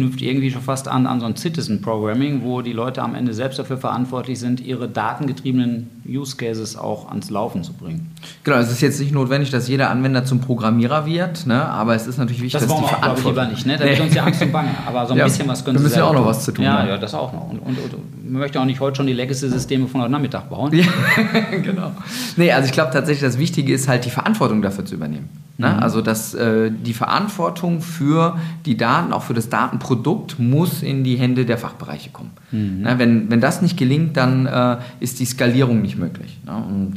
knüpft 0.00 0.22
irgendwie 0.22 0.50
schon 0.50 0.62
fast 0.62 0.88
an 0.88 1.06
an 1.06 1.20
so 1.20 1.26
ein 1.26 1.36
Citizen-Programming, 1.36 2.42
wo 2.42 2.62
die 2.62 2.72
Leute 2.72 3.02
am 3.02 3.14
Ende 3.14 3.34
selbst 3.34 3.58
dafür 3.58 3.78
verantwortlich 3.78 4.38
sind, 4.40 4.60
ihre 4.60 4.88
datengetriebenen 4.88 5.88
Use 6.08 6.36
Cases 6.36 6.76
auch 6.76 7.08
ans 7.08 7.30
Laufen 7.30 7.62
zu 7.62 7.72
bringen. 7.72 8.10
Genau, 8.44 8.56
es 8.58 8.70
ist 8.70 8.80
jetzt 8.80 8.98
nicht 9.00 9.12
notwendig, 9.12 9.50
dass 9.50 9.68
jeder 9.68 9.90
Anwender 9.90 10.24
zum 10.24 10.40
Programmierer 10.40 11.06
wird, 11.06 11.46
ne? 11.46 11.64
aber 11.64 11.94
es 11.94 12.06
ist 12.06 12.18
natürlich 12.18 12.42
wichtig, 12.42 12.60
Das 12.60 12.62
dass 12.62 12.70
wollen 12.70 12.84
die 12.84 12.90
wir 12.90 12.96
auch, 12.96 13.02
glaube 13.02 13.18
ich, 13.20 13.24
lieber 13.26 13.34
Verantwortung... 13.34 13.54
nicht. 13.54 13.66
Ne? 13.66 13.76
Da 13.76 13.84
wird 13.84 14.00
uns 14.00 14.14
ja 14.14 14.24
Angst 14.24 14.42
und 14.42 14.52
Bange. 14.52 14.70
Aber 14.86 15.06
so 15.06 15.12
ein 15.12 15.18
Ja, 15.18 15.24
bisschen 15.24 15.48
was 15.48 15.64
können 15.64 15.76
wir 15.76 15.80
Sie 15.80 15.84
müssen 15.84 15.98
ja 15.98 16.04
auch 16.04 16.14
noch 16.14 16.26
was 16.26 16.44
zu 16.44 16.52
tun 16.52 16.64
Ja, 16.64 16.78
haben. 16.78 16.88
ja, 16.88 16.96
das 16.98 17.14
auch 17.14 17.32
noch. 17.32 17.50
Und, 17.50 17.58
und, 17.60 17.78
und 17.78 18.30
man 18.30 18.40
möchte 18.40 18.60
auch 18.60 18.64
nicht 18.64 18.80
heute 18.80 18.96
schon 18.96 19.06
die 19.06 19.12
Legacy-Systeme 19.12 19.86
von 19.88 20.02
heute 20.02 20.12
Nachmittag 20.12 20.48
bauen. 20.48 20.72
Ja, 20.74 20.84
genau. 21.62 21.92
Nee, 22.36 22.52
also 22.52 22.66
ich 22.66 22.72
glaube 22.72 22.90
tatsächlich, 22.92 23.22
das 23.22 23.38
Wichtige 23.38 23.72
ist 23.74 23.88
halt 23.88 24.04
die 24.04 24.10
Verantwortung 24.10 24.62
dafür 24.62 24.84
zu 24.84 24.94
übernehmen. 24.94 25.28
Ne? 25.58 25.80
Also 25.82 26.00
dass 26.00 26.32
äh, 26.34 26.70
die 26.70 26.94
Verantwortung 26.94 27.82
für 27.82 28.38
die 28.64 28.76
Daten, 28.78 29.12
auch 29.12 29.22
für 29.22 29.34
das 29.34 29.50
Datenprodukt, 29.90 30.38
muss 30.38 30.82
in 30.82 31.04
die 31.04 31.16
Hände 31.16 31.44
der 31.44 31.58
Fachbereiche 31.58 32.10
kommen. 32.10 32.30
Ne? 32.52 32.94
Wenn, 32.98 33.30
wenn 33.30 33.40
das 33.40 33.62
nicht 33.62 33.76
gelingt, 33.76 34.16
dann 34.16 34.46
äh, 34.46 34.76
ist 35.00 35.20
die 35.20 35.24
Skalierung 35.24 35.82
nicht 35.82 35.98
möglich. 35.98 36.38
Ne? 36.46 36.56
Und 36.56 36.94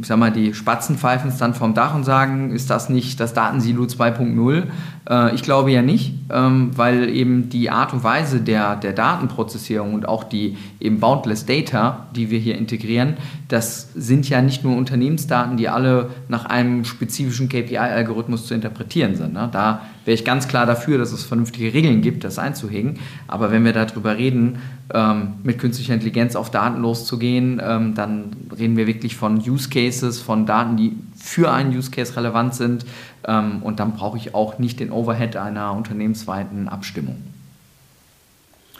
ich 0.00 0.06
sag 0.06 0.18
mal, 0.18 0.30
die 0.30 0.54
Spatzen 0.54 0.96
pfeifen 0.96 1.30
es 1.30 1.38
dann 1.38 1.54
vom 1.54 1.74
Dach 1.74 1.94
und 1.94 2.04
sagen, 2.04 2.52
ist 2.52 2.70
das 2.70 2.88
nicht 2.88 3.18
das 3.20 3.34
Datensilo 3.34 3.84
2.0? 3.84 4.64
Äh, 5.08 5.34
ich 5.34 5.42
glaube 5.42 5.70
ja 5.72 5.82
nicht, 5.82 6.14
ähm, 6.30 6.70
weil 6.76 7.08
eben 7.08 7.48
die 7.48 7.68
Art 7.70 7.92
und 7.92 8.04
Weise 8.04 8.40
der, 8.40 8.76
der 8.76 8.92
Datenprozessierung 8.92 9.94
und 9.94 10.06
auch 10.06 10.24
die 10.24 10.56
eben 10.80 11.00
Boundless 11.00 11.46
Data, 11.46 12.06
die 12.14 12.30
wir 12.30 12.38
hier 12.38 12.56
integrieren, 12.56 13.16
das 13.48 13.92
sind 13.94 14.28
ja 14.28 14.40
nicht 14.40 14.64
nur 14.64 14.76
Unternehmensdaten, 14.76 15.56
die 15.56 15.68
alle 15.68 16.10
nach 16.28 16.46
einem 16.46 16.84
spezifischen 16.84 17.48
KPI-Algorithmus 17.48 18.46
zu 18.46 18.54
interpretieren 18.54 19.16
sind. 19.16 19.34
Ne? 19.34 19.48
Da 19.52 19.82
wäre 20.04 20.14
ich 20.14 20.24
ganz 20.24 20.48
klar 20.48 20.66
dafür, 20.66 20.98
dass 20.98 21.12
es 21.12 21.24
vernünftige 21.24 21.72
Regeln 21.72 22.02
gibt, 22.02 22.24
das 22.24 22.38
einzuhegen. 22.38 22.98
Aber 23.28 23.50
wenn 23.50 23.64
wir 23.64 23.72
darüber 23.72 24.16
reden, 24.16 24.58
ähm, 24.92 25.34
mit 25.42 25.58
künstlicher 25.58 25.94
Intelligenz 25.94 26.36
auf 26.36 26.50
Daten 26.50 26.80
loszugehen, 26.82 27.60
ähm, 27.64 27.94
dann 27.94 28.36
reden 28.58 28.76
wir 28.76 28.86
wirklich 28.86 29.16
von 29.16 29.38
Use 29.38 29.68
Cases, 29.68 30.20
von 30.20 30.46
Daten, 30.46 30.76
die 30.76 30.96
für 31.16 31.52
einen 31.52 31.76
Use 31.76 31.90
Case 31.90 32.16
relevant 32.16 32.54
sind. 32.54 32.84
Ähm, 33.26 33.62
und 33.62 33.80
dann 33.80 33.92
brauche 33.92 34.16
ich 34.16 34.34
auch 34.34 34.58
nicht 34.58 34.80
den 34.80 34.90
Overhead 34.90 35.36
einer 35.36 35.72
unternehmensweiten 35.72 36.68
Abstimmung. 36.68 37.16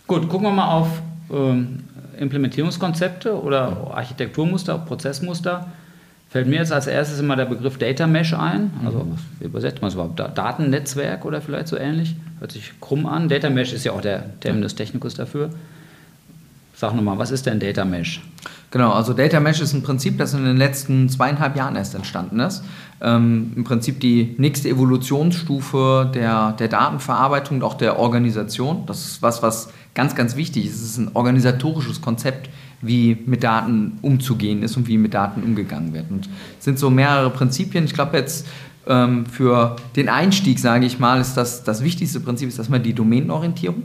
Gut, 0.06 0.28
gucken 0.28 0.48
wir 0.48 0.52
mal 0.52 0.72
auf 0.72 0.88
ähm, 1.32 1.84
Implementierungskonzepte 2.18 3.40
oder 3.40 3.92
Architekturmuster, 3.94 4.78
Prozessmuster. 4.78 5.68
Fällt 6.32 6.46
mir 6.46 6.56
jetzt 6.56 6.72
als 6.72 6.86
erstes 6.86 7.20
immer 7.20 7.36
der 7.36 7.44
Begriff 7.44 7.76
Data 7.76 8.06
Mesh 8.06 8.32
ein. 8.32 8.70
Also, 8.86 9.06
wie 9.38 9.44
übersetzt 9.44 9.82
man 9.82 9.88
es 9.88 9.94
überhaupt? 9.94 10.18
Datennetzwerk 10.18 11.26
oder 11.26 11.42
vielleicht 11.42 11.68
so 11.68 11.76
ähnlich? 11.76 12.16
Hört 12.38 12.52
sich 12.52 12.72
krumm 12.80 13.04
an. 13.04 13.28
Data 13.28 13.50
Mesh 13.50 13.74
ist 13.74 13.84
ja 13.84 13.92
auch 13.92 14.00
der 14.00 14.40
Terminus 14.40 14.74
technicus 14.74 15.12
dafür. 15.12 15.50
Sag 16.82 16.96
nochmal, 16.96 17.16
was 17.16 17.30
ist 17.30 17.46
denn 17.46 17.60
Data 17.60 17.84
Mesh? 17.84 18.20
Genau, 18.72 18.90
also 18.90 19.12
Data 19.12 19.38
Mesh 19.38 19.60
ist 19.60 19.72
ein 19.72 19.84
Prinzip, 19.84 20.18
das 20.18 20.34
in 20.34 20.44
den 20.44 20.56
letzten 20.56 21.08
zweieinhalb 21.08 21.54
Jahren 21.54 21.76
erst 21.76 21.94
entstanden 21.94 22.40
ist. 22.40 22.64
Ähm, 23.00 23.52
Im 23.54 23.62
Prinzip 23.62 24.00
die 24.00 24.34
nächste 24.36 24.68
Evolutionsstufe 24.68 26.10
der, 26.12 26.54
der 26.58 26.66
Datenverarbeitung 26.66 27.58
und 27.58 27.62
auch 27.62 27.74
der 27.74 28.00
Organisation. 28.00 28.82
Das 28.86 29.06
ist 29.06 29.22
was, 29.22 29.44
was 29.44 29.68
ganz, 29.94 30.16
ganz 30.16 30.34
wichtig 30.34 30.66
ist. 30.66 30.74
Es 30.74 30.82
ist 30.82 30.98
ein 30.98 31.12
organisatorisches 31.14 32.00
Konzept, 32.00 32.50
wie 32.80 33.16
mit 33.26 33.44
Daten 33.44 34.00
umzugehen 34.02 34.64
ist 34.64 34.76
und 34.76 34.88
wie 34.88 34.98
mit 34.98 35.14
Daten 35.14 35.44
umgegangen 35.44 35.92
wird. 35.92 36.10
Und 36.10 36.28
es 36.58 36.64
sind 36.64 36.80
so 36.80 36.90
mehrere 36.90 37.30
Prinzipien. 37.30 37.84
Ich 37.84 37.94
glaube 37.94 38.16
jetzt 38.16 38.44
ähm, 38.88 39.24
für 39.26 39.76
den 39.94 40.08
Einstieg, 40.08 40.58
sage 40.58 40.84
ich 40.84 40.98
mal, 40.98 41.20
ist 41.20 41.34
das, 41.34 41.62
das 41.62 41.84
wichtigste 41.84 42.18
Prinzip 42.18 42.48
ist 42.48 42.58
erstmal 42.58 42.80
die 42.80 42.92
Domänenorientierung. 42.92 43.84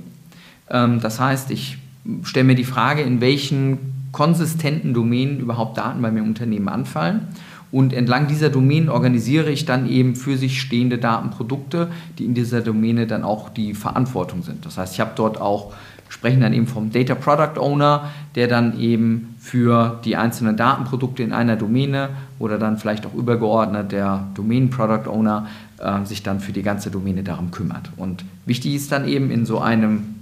Ähm, 0.71 0.99
das 0.99 1.19
heißt, 1.19 1.51
ich 1.51 1.77
stelle 2.23 2.45
mir 2.45 2.55
die 2.55 2.63
Frage, 2.63 3.01
in 3.01 3.21
welchen 3.21 3.77
konsistenten 4.11 4.93
Domänen 4.93 5.39
überhaupt 5.39 5.77
Daten 5.77 6.01
bei 6.01 6.11
mir 6.11 6.19
im 6.19 6.27
Unternehmen 6.27 6.69
anfallen. 6.69 7.27
Und 7.71 7.91
entlang 7.91 8.27
dieser 8.27 8.49
Domänen 8.49 8.89
organisiere 8.89 9.51
ich 9.51 9.65
dann 9.65 9.89
eben 9.89 10.15
für 10.15 10.37
sich 10.37 10.61
stehende 10.61 10.97
Datenprodukte, 10.97 11.89
die 12.17 12.25
in 12.25 12.33
dieser 12.33 12.61
Domäne 12.61 13.07
dann 13.07 13.23
auch 13.23 13.49
die 13.49 13.73
Verantwortung 13.73 14.41
sind. 14.43 14.65
Das 14.65 14.77
heißt, 14.77 14.93
ich 14.93 14.99
habe 15.01 15.11
dort 15.15 15.41
auch 15.41 15.73
sprechen 16.09 16.41
dann 16.41 16.53
eben 16.53 16.67
vom 16.67 16.91
Data 16.91 17.15
Product 17.15 17.59
Owner, 17.59 18.09
der 18.35 18.47
dann 18.47 18.79
eben 18.79 19.35
für 19.39 19.99
die 20.05 20.15
einzelnen 20.15 20.55
Datenprodukte 20.55 21.23
in 21.23 21.33
einer 21.33 21.55
Domäne 21.55 22.09
oder 22.39 22.57
dann 22.57 22.77
vielleicht 22.77 23.05
auch 23.05 23.13
übergeordnet 23.13 23.91
der 23.91 24.27
Domain 24.33 24.69
Product 24.69 25.09
Owner 25.09 25.47
äh, 25.79 26.05
sich 26.05 26.23
dann 26.23 26.39
für 26.39 26.53
die 26.53 26.63
ganze 26.63 26.91
Domäne 26.91 27.23
darum 27.23 27.51
kümmert. 27.51 27.91
Und 27.97 28.23
wichtig 28.45 28.75
ist 28.75 28.91
dann 28.91 29.07
eben 29.07 29.31
in 29.31 29.45
so 29.45 29.59
einem 29.59 30.15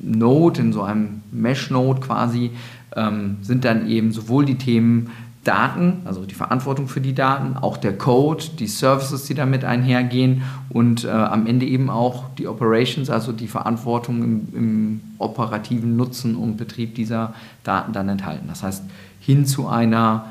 Node, 0.00 0.60
in 0.60 0.72
so 0.72 0.82
einem 0.82 1.22
Mesh-Node 1.30 2.00
quasi, 2.00 2.50
ähm, 2.96 3.38
sind 3.42 3.64
dann 3.64 3.88
eben 3.88 4.12
sowohl 4.12 4.44
die 4.44 4.56
Themen 4.56 5.10
Daten, 5.44 6.02
also 6.04 6.24
die 6.24 6.36
Verantwortung 6.36 6.86
für 6.86 7.00
die 7.00 7.14
Daten, 7.14 7.56
auch 7.56 7.76
der 7.76 7.98
Code, 7.98 8.44
die 8.60 8.68
Services, 8.68 9.24
die 9.24 9.34
damit 9.34 9.64
einhergehen 9.64 10.42
und 10.68 11.04
äh, 11.04 11.10
am 11.10 11.48
Ende 11.48 11.66
eben 11.66 11.90
auch 11.90 12.30
die 12.38 12.46
Operations, 12.46 13.10
also 13.10 13.32
die 13.32 13.48
Verantwortung 13.48 14.22
im, 14.22 14.48
im, 14.54 15.00
operativen 15.18 15.96
Nutzen 15.96 16.36
und 16.36 16.56
Betrieb 16.56 16.94
dieser 16.94 17.34
Daten 17.64 17.92
dann 17.92 18.08
enthalten. 18.08 18.46
Das 18.48 18.62
heißt, 18.62 18.84
hin 19.20 19.44
zu 19.44 19.66
einer 19.66 20.26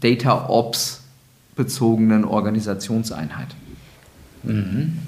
Data 0.00 0.48
Ops 0.48 1.02
bezogenen 1.56 2.24
Organisationseinheit. 2.24 3.48
Mhm. 4.44 4.98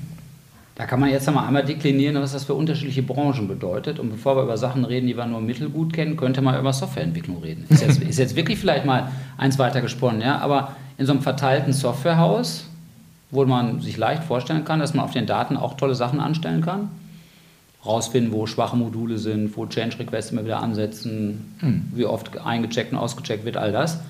Da 0.76 0.84
kann 0.84 1.00
man 1.00 1.08
jetzt 1.08 1.26
einmal 1.26 1.64
deklinieren, 1.64 2.16
was 2.16 2.32
das 2.32 2.44
für 2.44 2.52
unterschiedliche 2.52 3.02
Branchen 3.02 3.48
bedeutet. 3.48 3.98
Und 3.98 4.10
bevor 4.10 4.36
wir 4.36 4.42
über 4.42 4.58
Sachen 4.58 4.84
reden, 4.84 5.06
die 5.06 5.16
wir 5.16 5.24
nur 5.24 5.40
mittelgut 5.40 5.94
kennen, 5.94 6.18
könnte 6.18 6.42
man 6.42 6.58
über 6.60 6.72
Softwareentwicklung 6.72 7.42
reden. 7.42 7.64
Ist 7.70 7.82
jetzt, 7.82 8.02
ist 8.02 8.18
jetzt 8.18 8.36
wirklich 8.36 8.58
vielleicht 8.58 8.84
mal 8.84 9.10
eins 9.38 9.58
weiter 9.58 9.80
gesponnen, 9.80 10.20
ja. 10.20 10.38
Aber 10.38 10.76
in 10.98 11.06
so 11.06 11.12
einem 11.12 11.22
verteilten 11.22 11.72
Softwarehaus, 11.72 12.66
wo 13.30 13.46
man 13.46 13.80
sich 13.80 13.96
leicht 13.96 14.22
vorstellen 14.24 14.66
kann, 14.66 14.78
dass 14.78 14.92
man 14.92 15.06
auf 15.06 15.12
den 15.12 15.24
Daten 15.24 15.56
auch 15.56 15.78
tolle 15.78 15.94
Sachen 15.94 16.20
anstellen 16.20 16.60
kann, 16.60 16.90
rausfinden, 17.84 18.30
wo 18.32 18.46
schwache 18.46 18.76
Module 18.76 19.16
sind, 19.16 19.56
wo 19.56 19.64
Change 19.64 19.98
Requests 19.98 20.30
immer 20.30 20.44
wieder 20.44 20.62
ansetzen, 20.62 21.54
hm. 21.60 21.86
wie 21.94 22.04
oft 22.04 22.38
eingecheckt 22.44 22.92
und 22.92 22.98
ausgecheckt 22.98 23.46
wird, 23.46 23.56
all 23.56 23.72
das 23.72 24.00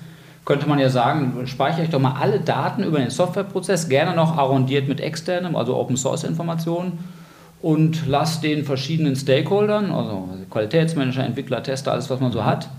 könnte 0.47 0.65
man 0.65 0.79
ja 0.79 0.89
sagen, 0.89 1.45
speichere 1.45 1.83
ich 1.83 1.89
doch 1.89 1.99
mal 1.99 2.13
alle 2.21 2.39
Daten 2.39 2.81
über 2.81 2.99
den 2.99 3.09
Softwareprozess, 3.09 3.89
gerne 3.89 4.15
noch 4.15 4.37
arrondiert 4.37 4.87
mit 4.87 5.01
externem, 5.01 5.57
also 5.57 5.75
Open 5.75 5.97
Source 5.97 6.23
Informationen 6.23 6.99
und 7.61 8.07
lasse 8.07 8.41
den 8.41 8.63
verschiedenen 8.63 9.17
Stakeholdern, 9.17 9.91
also 9.91 10.29
Qualitätsmanager, 10.49 11.25
Entwickler, 11.25 11.63
Tester, 11.63 11.91
alles 11.91 12.09
was 12.09 12.21
man 12.21 12.31
so 12.31 12.45
hat, 12.45 12.69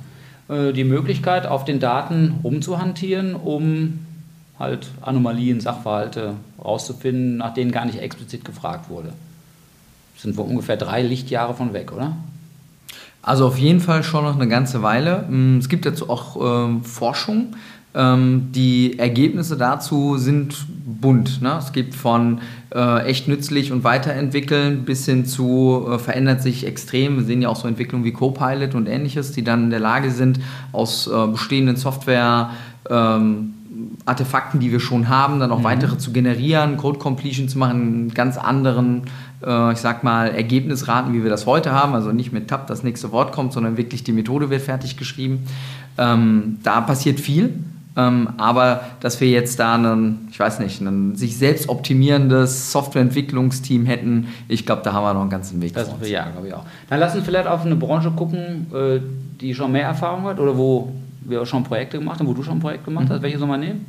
äh, 0.48 0.72
die 0.72 0.84
Möglichkeit 0.84 1.46
auf 1.46 1.66
den 1.66 1.78
Daten 1.78 2.40
rumzuhantieren, 2.42 3.34
um 3.34 3.98
halt 4.58 4.88
Anomalien, 5.02 5.60
Sachverhalte 5.60 6.37
rauszufinden, 6.64 7.37
nach 7.37 7.52
denen 7.52 7.70
gar 7.70 7.84
nicht 7.84 8.00
explizit 8.00 8.46
gefragt 8.46 8.88
wurde. 8.88 9.12
Sind 10.16 10.38
wir 10.38 10.44
ungefähr 10.46 10.78
drei 10.78 11.02
Lichtjahre 11.02 11.52
von 11.52 11.75
weg, 11.75 11.92
oder? 11.92 12.16
Also 13.28 13.47
auf 13.47 13.58
jeden 13.58 13.80
Fall 13.80 14.02
schon 14.04 14.25
noch 14.25 14.37
eine 14.37 14.49
ganze 14.49 14.82
Weile. 14.82 15.26
Mm, 15.28 15.58
es 15.58 15.68
gibt 15.68 15.85
dazu 15.85 16.08
auch 16.08 16.66
ähm, 16.66 16.82
Forschung. 16.82 17.49
Ähm, 17.94 18.49
die 18.52 18.99
Ergebnisse 18.99 19.58
dazu 19.58 20.16
sind 20.16 20.56
bunt. 20.87 21.42
Ne? 21.42 21.56
Es 21.58 21.73
gibt 21.73 21.94
von 21.94 22.40
äh, 22.75 23.04
echt 23.04 23.28
nützlich 23.28 23.70
und 23.70 23.85
weiterentwickeln 23.85 24.87
bis 24.87 25.04
hin 25.04 25.26
zu 25.26 25.87
äh, 25.90 25.99
verändert 25.99 26.40
sich 26.40 26.66
extrem. 26.66 27.18
Wir 27.18 27.25
sehen 27.25 27.42
ja 27.42 27.50
auch 27.50 27.56
so 27.56 27.68
Entwicklungen 27.68 28.06
wie 28.06 28.12
Copilot 28.12 28.75
und 28.75 28.87
ähnliches, 28.87 29.32
die 29.32 29.44
dann 29.44 29.64
in 29.64 29.70
der 29.70 29.80
Lage 29.80 30.11
sind, 30.11 30.40
aus 30.73 31.06
äh, 31.06 31.26
bestehenden 31.26 31.76
Software 31.76 32.52
ähm, 32.88 33.52
Artefakten, 34.04 34.61
die 34.61 34.73
wir 34.73 34.80
schon 34.80 35.08
haben, 35.08 35.40
dann 35.40 35.50
auch 35.50 35.61
mhm. 35.61 35.64
weitere 35.64 35.99
zu 35.99 36.12
generieren, 36.12 36.76
Code 36.76 36.99
Completion 36.99 37.49
zu 37.49 37.58
machen, 37.58 38.12
ganz 38.14 38.37
anderen 38.37 39.02
äh, 39.44 39.73
ich 39.73 39.78
sag 39.78 40.04
mal, 40.04 40.28
Ergebnisraten, 40.28 41.12
wie 41.12 41.23
wir 41.23 41.30
das 41.30 41.47
heute 41.47 41.73
haben, 41.73 41.94
also 41.94 42.12
nicht 42.12 42.32
mit 42.32 42.49
Tab 42.49 42.66
das 42.66 42.82
nächste 42.82 43.12
Wort 43.12 43.32
kommt, 43.32 43.52
sondern 43.52 43.76
wirklich 43.76 44.04
die 44.04 44.12
Methode 44.12 44.50
wird 44.50 44.62
fertig 44.62 44.97
geschrieben. 44.97 45.47
Ähm, 45.97 46.58
da 46.62 46.80
passiert 46.80 47.20
viel. 47.20 47.54
Ähm, 47.97 48.28
aber 48.37 48.82
dass 49.00 49.20
wir 49.20 49.28
jetzt 49.28 49.58
da 49.58 49.75
ein, 49.75 50.28
ich 50.30 50.38
weiß 50.38 50.61
nicht, 50.61 50.80
ein 50.80 51.16
sich 51.16 51.37
selbst 51.37 51.68
optimierendes 51.68 52.70
Softwareentwicklungsteam 52.70 53.87
hätten, 53.87 54.28
ich 54.47 54.64
glaube, 54.64 54.82
da 54.85 54.92
haben 54.92 55.02
wir 55.02 55.14
noch 55.14 55.23
einen 55.23 55.30
ganzen 55.30 55.61
Weg. 55.61 55.75
Das 55.75 55.88
ja, 56.08 56.28
glaube 56.28 56.47
ich 56.47 56.54
auch. 56.54 56.64
Dann 56.88 57.00
lass 57.00 57.16
uns 57.16 57.25
vielleicht 57.25 57.49
auf 57.49 57.66
eine 57.66 57.75
Branche 57.75 58.12
gucken, 58.12 58.66
äh, 58.73 59.00
die 59.40 59.52
schon 59.52 59.73
mehr 59.73 59.87
Erfahrung 59.87 60.25
hat 60.25 60.38
oder 60.38 60.56
wo 60.56 60.92
wir 61.28 61.42
auch 61.42 61.47
schon 61.47 61.64
Projekte 61.64 61.99
gemacht 61.99 62.20
haben, 62.20 62.26
wo 62.26 62.35
du 62.35 62.42
schon 62.42 62.58
ein 62.58 62.61
Projekt 62.61 62.85
gemacht 62.85 63.08
mhm. 63.08 63.12
hast. 63.12 63.23
Welche 63.23 63.38
soll 63.38 63.49
man 63.49 63.61
nehmen? 63.61 63.87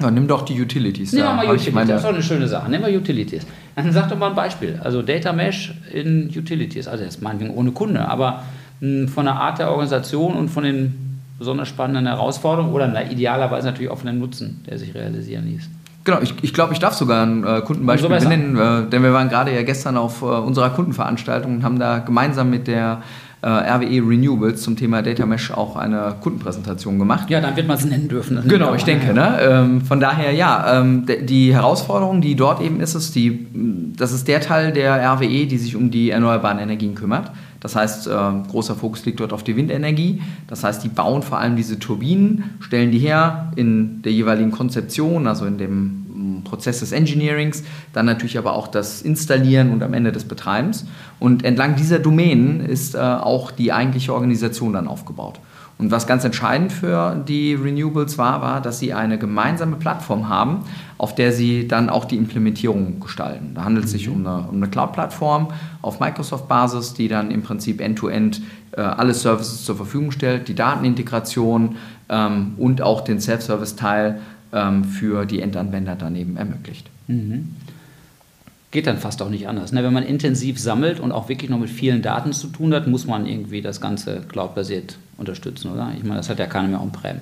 Ja, 0.00 0.10
nimm 0.10 0.26
doch 0.26 0.42
die 0.42 0.58
Utilities. 0.60 1.12
Nehmen 1.12 1.26
wir 1.26 1.34
mal 1.34 1.44
Utilities, 1.44 1.74
meine... 1.74 1.88
das 1.88 2.00
ist 2.00 2.08
doch 2.08 2.14
eine 2.14 2.22
schöne 2.22 2.48
Sache. 2.48 2.70
Nehmen 2.70 2.86
wir 2.86 2.98
Utilities. 2.98 3.46
Dann 3.76 3.92
sag 3.92 4.08
doch 4.08 4.16
mal 4.16 4.30
ein 4.30 4.34
Beispiel. 4.34 4.80
Also 4.82 5.02
Data 5.02 5.32
Mesh 5.32 5.74
in 5.92 6.30
Utilities. 6.34 6.88
Also 6.88 7.04
jetzt 7.04 7.20
meinetwegen 7.20 7.52
ohne 7.54 7.72
Kunde, 7.72 8.08
aber 8.08 8.42
hm, 8.80 9.08
von 9.08 9.26
der 9.26 9.34
Art 9.34 9.58
der 9.58 9.70
Organisation 9.70 10.34
und 10.36 10.48
von 10.48 10.64
den 10.64 11.20
besonders 11.38 11.68
spannenden 11.68 12.06
Herausforderungen 12.06 12.72
oder 12.72 12.86
na, 12.86 13.10
idealerweise 13.10 13.66
natürlich 13.66 13.90
auch 13.90 13.98
von 13.98 14.06
dem 14.06 14.18
Nutzen, 14.18 14.62
der 14.68 14.78
sich 14.78 14.94
realisieren 14.94 15.46
ließ. 15.46 15.68
Genau, 16.04 16.20
ich, 16.20 16.34
ich 16.42 16.54
glaube, 16.54 16.72
ich 16.72 16.78
darf 16.78 16.94
sogar 16.94 17.26
ein 17.26 17.44
äh, 17.44 17.60
Kundenbeispiel 17.60 18.20
so 18.20 18.28
nennen, 18.28 18.56
äh, 18.56 18.88
denn 18.88 19.02
wir 19.02 19.12
waren 19.12 19.28
gerade 19.28 19.54
ja 19.54 19.62
gestern 19.62 19.96
auf 19.98 20.22
äh, 20.22 20.24
unserer 20.24 20.70
Kundenveranstaltung 20.70 21.56
und 21.56 21.62
haben 21.62 21.78
da 21.78 21.98
gemeinsam 21.98 22.48
mit 22.48 22.68
der 22.68 23.02
äh, 23.42 23.48
RWE 23.48 24.08
Renewables 24.08 24.62
zum 24.62 24.76
Thema 24.76 25.02
Data 25.02 25.24
Mesh 25.26 25.50
auch 25.50 25.76
eine 25.76 26.16
Kundenpräsentation 26.20 26.98
gemacht. 26.98 27.30
Ja, 27.30 27.40
dann 27.40 27.56
wird 27.56 27.66
man 27.66 27.76
es 27.76 27.84
nennen 27.84 28.08
dürfen. 28.08 28.38
Genau, 28.50 28.74
ich 28.74 28.84
denke. 28.84 29.14
Ne? 29.14 29.38
Ähm, 29.40 29.80
von 29.82 30.00
daher, 30.00 30.32
ja, 30.32 30.80
ähm, 30.80 31.06
die 31.06 31.54
Herausforderung, 31.54 32.20
die 32.20 32.34
dort 32.34 32.60
eben 32.60 32.80
ist, 32.80 32.94
ist 32.94 33.14
die, 33.14 33.46
das 33.96 34.12
ist 34.12 34.28
der 34.28 34.40
Teil 34.40 34.72
der 34.72 34.96
RWE, 35.14 35.46
die 35.46 35.56
sich 35.56 35.76
um 35.76 35.90
die 35.90 36.10
erneuerbaren 36.10 36.58
Energien 36.58 36.94
kümmert. 36.94 37.30
Das 37.60 37.76
heißt, 37.76 38.08
äh, 38.08 38.10
großer 38.48 38.74
Fokus 38.74 39.04
liegt 39.04 39.20
dort 39.20 39.32
auf 39.32 39.44
die 39.44 39.56
Windenergie. 39.56 40.20
Das 40.48 40.64
heißt, 40.64 40.82
die 40.82 40.88
bauen 40.88 41.22
vor 41.22 41.38
allem 41.38 41.56
diese 41.56 41.78
Turbinen, 41.78 42.56
stellen 42.60 42.90
die 42.90 42.98
her 42.98 43.52
in 43.56 44.02
der 44.02 44.12
jeweiligen 44.12 44.50
Konzeption, 44.50 45.26
also 45.26 45.44
in 45.44 45.58
dem 45.58 45.99
Prozess 46.44 46.80
des 46.80 46.92
Engineerings, 46.92 47.62
dann 47.92 48.06
natürlich 48.06 48.38
aber 48.38 48.54
auch 48.54 48.68
das 48.68 49.02
Installieren 49.02 49.72
und 49.72 49.82
am 49.82 49.94
Ende 49.94 50.12
des 50.12 50.24
Betreibens. 50.24 50.86
Und 51.18 51.44
entlang 51.44 51.76
dieser 51.76 51.98
Domänen 51.98 52.60
ist 52.60 52.94
äh, 52.94 52.98
auch 52.98 53.50
die 53.50 53.72
eigentliche 53.72 54.14
Organisation 54.14 54.72
dann 54.72 54.88
aufgebaut. 54.88 55.40
Und 55.80 55.90
was 55.90 56.06
ganz 56.06 56.24
entscheidend 56.24 56.74
für 56.74 57.24
die 57.26 57.54
Renewables 57.54 58.18
war, 58.18 58.42
war, 58.42 58.60
dass 58.60 58.78
sie 58.78 58.92
eine 58.92 59.16
gemeinsame 59.16 59.76
Plattform 59.76 60.28
haben, 60.28 60.64
auf 60.98 61.14
der 61.14 61.32
sie 61.32 61.66
dann 61.66 61.88
auch 61.88 62.04
die 62.04 62.18
Implementierung 62.18 63.00
gestalten. 63.00 63.52
Da 63.54 63.64
handelt 63.64 63.86
es 63.86 63.92
sich 63.92 64.06
um 64.10 64.26
eine, 64.26 64.46
um 64.46 64.56
eine 64.56 64.68
Cloud-Plattform 64.68 65.48
auf 65.80 65.98
Microsoft-Basis, 65.98 66.92
die 66.92 67.08
dann 67.08 67.30
im 67.30 67.40
Prinzip 67.40 67.80
end-to-end 67.80 68.40
-End, 68.40 68.42
äh, 68.76 68.82
alle 68.82 69.14
Services 69.14 69.64
zur 69.64 69.74
Verfügung 69.74 70.10
stellt, 70.10 70.48
die 70.48 70.54
Datenintegration 70.54 71.76
ähm, 72.10 72.52
und 72.58 72.82
auch 72.82 73.00
den 73.00 73.18
Self-Service-Teil 73.18 74.20
ähm, 74.52 74.84
für 74.84 75.26
die 75.26 75.40
Endanwender 75.40 75.96
daneben 75.98 76.36
ermöglicht. 76.36 76.88
Mhm. 77.06 77.54
Geht 78.70 78.86
dann 78.86 78.98
fast 78.98 79.20
auch 79.20 79.30
nicht 79.30 79.48
anders. 79.48 79.72
Ne? 79.72 79.82
Wenn 79.82 79.92
man 79.92 80.04
intensiv 80.04 80.60
sammelt 80.60 81.00
und 81.00 81.10
auch 81.10 81.28
wirklich 81.28 81.50
noch 81.50 81.58
mit 81.58 81.70
vielen 81.70 82.02
Daten 82.02 82.32
zu 82.32 82.46
tun 82.48 82.72
hat, 82.72 82.86
muss 82.86 83.06
man 83.06 83.26
irgendwie 83.26 83.62
das 83.62 83.80
Ganze 83.80 84.20
cloudbasiert 84.28 84.96
unterstützen, 85.16 85.72
oder? 85.72 85.92
Ich 85.96 86.04
meine, 86.04 86.16
das 86.16 86.30
hat 86.30 86.38
ja 86.38 86.46
keiner 86.46 86.68
mehr 86.68 86.80
on-prem. 86.80 87.18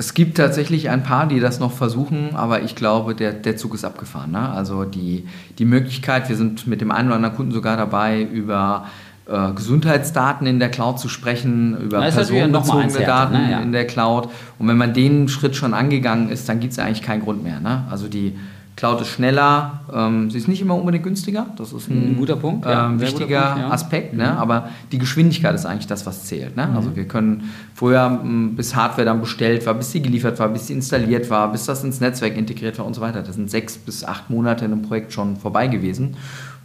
Es 0.00 0.14
gibt 0.14 0.36
tatsächlich 0.36 0.90
ein 0.90 1.02
paar, 1.02 1.26
die 1.26 1.40
das 1.40 1.58
noch 1.58 1.72
versuchen, 1.72 2.36
aber 2.36 2.62
ich 2.62 2.76
glaube, 2.76 3.14
der, 3.16 3.32
der 3.32 3.56
Zug 3.56 3.74
ist 3.74 3.84
abgefahren. 3.84 4.30
Ne? 4.30 4.48
Also 4.48 4.84
die, 4.84 5.26
die 5.58 5.64
Möglichkeit, 5.64 6.28
wir 6.28 6.36
sind 6.36 6.68
mit 6.68 6.80
dem 6.80 6.92
einen 6.92 7.08
oder 7.08 7.16
anderen 7.16 7.34
Kunden 7.34 7.52
sogar 7.52 7.76
dabei, 7.76 8.22
über 8.22 8.86
äh, 9.28 9.52
Gesundheitsdaten 9.52 10.46
in 10.46 10.58
der 10.58 10.70
Cloud 10.70 10.98
zu 10.98 11.08
sprechen, 11.08 11.76
über 11.78 12.00
Das 12.00 12.14
personenbezogene 12.14 13.04
Daten 13.04 13.34
ne? 13.34 13.50
Ja. 13.50 13.60
in 13.60 13.72
der 13.72 13.86
Cloud. 13.86 14.28
Und 14.58 14.68
wenn 14.68 14.78
man 14.78 14.94
den 14.94 15.28
Schritt 15.28 15.54
schon 15.54 15.74
angegangen 15.74 16.30
ist, 16.30 16.48
dann 16.48 16.60
gibt 16.60 16.72
es 16.72 16.78
eigentlich 16.78 17.02
keinen 17.02 17.22
Grund 17.22 17.42
mehr. 17.42 17.60
Ne? 17.60 17.84
Also 17.90 18.08
die 18.08 18.34
Cloud 18.78 19.00
ist 19.00 19.08
schneller, 19.08 19.80
ähm, 19.92 20.30
sie 20.30 20.38
ist 20.38 20.46
nicht 20.46 20.62
immer 20.62 20.76
unbedingt 20.76 21.02
günstiger, 21.02 21.46
das 21.56 21.72
ist 21.72 21.90
ein, 21.90 22.12
Ein 22.12 22.16
guter 22.16 22.36
Punkt, 22.36 22.64
ja. 22.64 22.86
ähm, 22.86 22.92
guter 22.92 23.06
wichtiger 23.06 23.40
Punkt, 23.40 23.58
ja. 23.58 23.66
Mhm. 23.66 23.72
Aspekt, 23.72 24.14
ne? 24.14 24.38
aber 24.38 24.68
die 24.92 24.98
Geschwindigkeit 24.98 25.52
ist 25.54 25.66
eigentlich 25.66 25.88
das, 25.88 26.06
was 26.06 26.26
zählt. 26.26 26.56
Ne? 26.56 26.68
Also 26.76 26.94
wir 26.94 27.08
können 27.08 27.50
vorher, 27.74 28.20
bis 28.54 28.76
Hardware 28.76 29.04
dann 29.04 29.20
bestellt 29.20 29.66
war, 29.66 29.74
bis 29.74 29.90
sie 29.90 30.00
geliefert 30.00 30.38
war, 30.38 30.48
bis 30.48 30.68
sie 30.68 30.74
installiert 30.74 31.28
war, 31.28 31.50
bis 31.50 31.66
das 31.66 31.82
ins 31.82 32.00
Netzwerk 32.00 32.36
integriert 32.36 32.78
war 32.78 32.86
und 32.86 32.94
so 32.94 33.00
weiter, 33.00 33.22
das 33.22 33.34
sind 33.34 33.50
sechs 33.50 33.76
bis 33.76 34.04
acht 34.04 34.30
Monate 34.30 34.64
in 34.64 34.72
einem 34.72 34.82
Projekt 34.82 35.12
schon 35.12 35.36
vorbei 35.36 35.66
gewesen. 35.66 36.16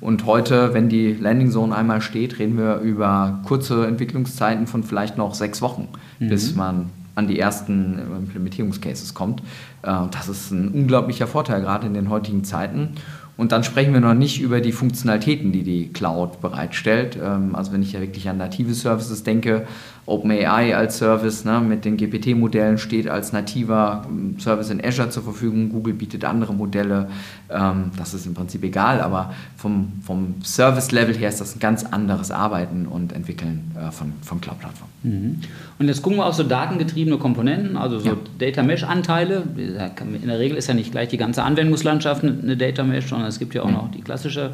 Und 0.03 0.25
heute, 0.25 0.73
wenn 0.73 0.89
die 0.89 1.13
Landing 1.13 1.49
Zone 1.49 1.73
einmal 1.73 2.01
steht, 2.01 2.37
reden 2.37 2.57
wir 2.57 2.79
über 2.79 3.39
kurze 3.45 3.87
Entwicklungszeiten 3.87 4.67
von 4.67 4.83
vielleicht 4.83 5.17
noch 5.17 5.33
sechs 5.33 5.61
Wochen, 5.61 5.87
bis 6.19 6.55
man 6.57 6.89
an 7.15 7.27
die 7.27 7.39
ersten 7.39 7.99
äh, 7.99 8.01
Implementierungscases 8.17 9.13
kommt. 9.13 9.41
Äh, 9.81 9.93
Das 10.11 10.27
ist 10.27 10.51
ein 10.51 10.69
unglaublicher 10.69 11.25
Vorteil, 11.27 11.61
gerade 11.61 11.87
in 11.87 11.93
den 11.93 12.09
heutigen 12.09 12.43
Zeiten. 12.43 12.95
Und 13.35 13.51
dann 13.51 13.63
sprechen 13.63 13.93
wir 13.93 13.99
noch 13.99 14.13
nicht 14.13 14.41
über 14.41 14.61
die 14.61 14.71
Funktionalitäten, 14.71 15.51
die 15.51 15.63
die 15.63 15.87
Cloud 15.91 16.39
bereitstellt. 16.41 17.17
Ähm, 17.21 17.55
Also 17.55 17.71
wenn 17.73 17.81
ich 17.81 17.93
ja 17.93 17.99
wirklich 18.01 18.29
an 18.29 18.37
native 18.37 18.73
Services 18.73 19.23
denke, 19.23 19.65
OpenAI 20.05 20.75
als 20.75 20.97
Service 20.97 21.45
ne, 21.45 21.61
mit 21.61 21.85
den 21.85 21.95
GPT-Modellen 21.95 22.77
steht 22.77 23.07
als 23.07 23.31
nativer 23.31 24.05
ähm, 24.09 24.35
Service 24.37 24.69
in 24.69 24.83
Azure 24.83 25.09
zur 25.09 25.23
Verfügung. 25.23 25.69
Google 25.69 25.93
bietet 25.93 26.25
andere 26.25 26.53
Modelle. 26.53 27.07
Ähm, 27.49 27.91
Das 27.97 28.13
ist 28.13 28.25
im 28.25 28.33
Prinzip 28.33 28.63
egal, 28.65 28.99
aber 28.99 29.33
vom, 29.55 29.93
vom 30.05 30.35
Service-Level 30.43 31.15
her 31.15 31.29
ist 31.29 31.39
das 31.39 31.55
ein 31.55 31.59
ganz 31.59 31.85
anderes 31.85 32.31
Arbeiten 32.31 32.85
und 32.85 33.13
Entwickeln 33.13 33.71
äh, 33.77 33.91
von, 33.91 34.11
von 34.21 34.41
Cloud-Plattformen. 34.41 34.91
Mhm. 35.03 35.39
Und 35.79 35.87
jetzt 35.87 36.01
gucken 36.01 36.19
wir 36.19 36.25
auf 36.25 36.35
so 36.35 36.43
datengetriebene 36.43 37.17
Komponenten, 37.17 37.77
also 37.77 37.97
so 37.99 38.09
Ja. 38.09 38.15
Data 38.39 38.61
Mesh-Anteile. 38.61 39.43
In 39.55 40.27
der 40.27 40.39
Regel 40.39 40.57
ist 40.57 40.67
ja 40.67 40.73
nicht 40.73 40.91
gleich 40.91 41.07
die 41.09 41.17
ganze 41.17 41.43
Anwendungslandschaft 41.43 42.23
eine- 42.23 42.37
eine 42.41 42.57
Data 42.57 42.83
Mesh, 42.83 43.07
sondern 43.07 43.22
es 43.27 43.39
gibt 43.39 43.53
ja 43.53 43.63
auch 43.63 43.71
noch 43.71 43.91
die 43.91 44.01
klassische, 44.01 44.51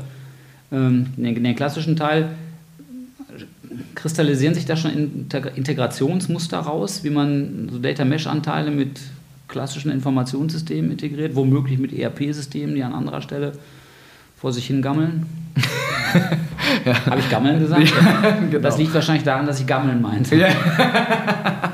ähm, 0.72 1.08
den, 1.18 1.44
den 1.44 1.56
klassischen 1.56 1.96
Teil. 1.96 2.30
Kristallisieren 3.96 4.54
sich 4.54 4.66
da 4.66 4.76
schon 4.76 4.92
Integ- 4.92 5.56
Integrationsmuster 5.56 6.60
raus, 6.60 7.04
wie 7.04 7.10
man 7.10 7.70
so 7.72 7.80
Data 7.80 8.06
Mesh-Anteile 8.06 8.72
mit 8.72 9.00
klassischen 9.48 9.92
Informationssystemen 9.92 10.92
integriert, 10.92 11.36
womöglich 11.36 11.80
mit 11.80 11.94
ERP-Systemen, 11.94 12.76
die 12.76 12.84
an 12.84 12.94
anderer 12.94 13.22
Stelle 13.22 13.54
vor 14.38 14.54
sich 14.54 14.68
hin 14.68 14.82
gammeln? 14.82 15.26
Habe 17.06 17.20
ich 17.20 17.30
gammeln 17.30 17.60
gesagt? 17.60 17.94
genau. 18.52 18.62
Das 18.62 18.78
liegt 18.78 18.94
wahrscheinlich 18.94 19.24
daran, 19.24 19.46
dass 19.46 19.60
ich 19.60 19.68
gammeln 19.68 20.02
meinte. 20.02 20.36
Ja. 20.36 20.50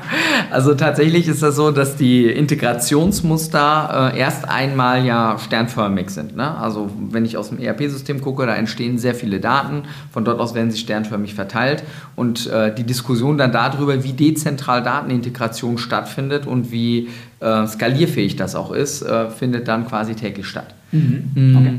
Also 0.50 0.74
tatsächlich 0.74 1.28
ist 1.28 1.42
das 1.42 1.56
so, 1.56 1.70
dass 1.70 1.96
die 1.96 2.26
Integrationsmuster 2.26 4.12
äh, 4.14 4.18
erst 4.18 4.48
einmal 4.48 5.04
ja 5.04 5.38
sternförmig 5.38 6.10
sind. 6.10 6.36
Ne? 6.36 6.56
Also 6.56 6.90
wenn 7.10 7.24
ich 7.24 7.36
aus 7.36 7.50
dem 7.50 7.58
ERP-System 7.58 8.20
gucke, 8.20 8.46
da 8.46 8.54
entstehen 8.54 8.98
sehr 8.98 9.14
viele 9.14 9.40
Daten, 9.40 9.82
von 10.12 10.24
dort 10.24 10.40
aus 10.40 10.54
werden 10.54 10.70
sie 10.70 10.78
sternförmig 10.78 11.34
verteilt 11.34 11.82
und 12.14 12.46
äh, 12.46 12.74
die 12.74 12.84
Diskussion 12.84 13.38
dann 13.38 13.52
darüber, 13.52 14.02
wie 14.04 14.12
dezentral 14.12 14.82
Datenintegration 14.82 15.78
stattfindet 15.78 16.46
und 16.46 16.70
wie 16.70 17.08
äh, 17.40 17.66
skalierfähig 17.66 18.36
das 18.36 18.54
auch 18.54 18.72
ist, 18.72 19.02
äh, 19.02 19.30
findet 19.30 19.68
dann 19.68 19.86
quasi 19.86 20.14
täglich 20.14 20.46
statt. 20.46 20.74
Mhm. 20.92 21.56
Okay. 21.56 21.78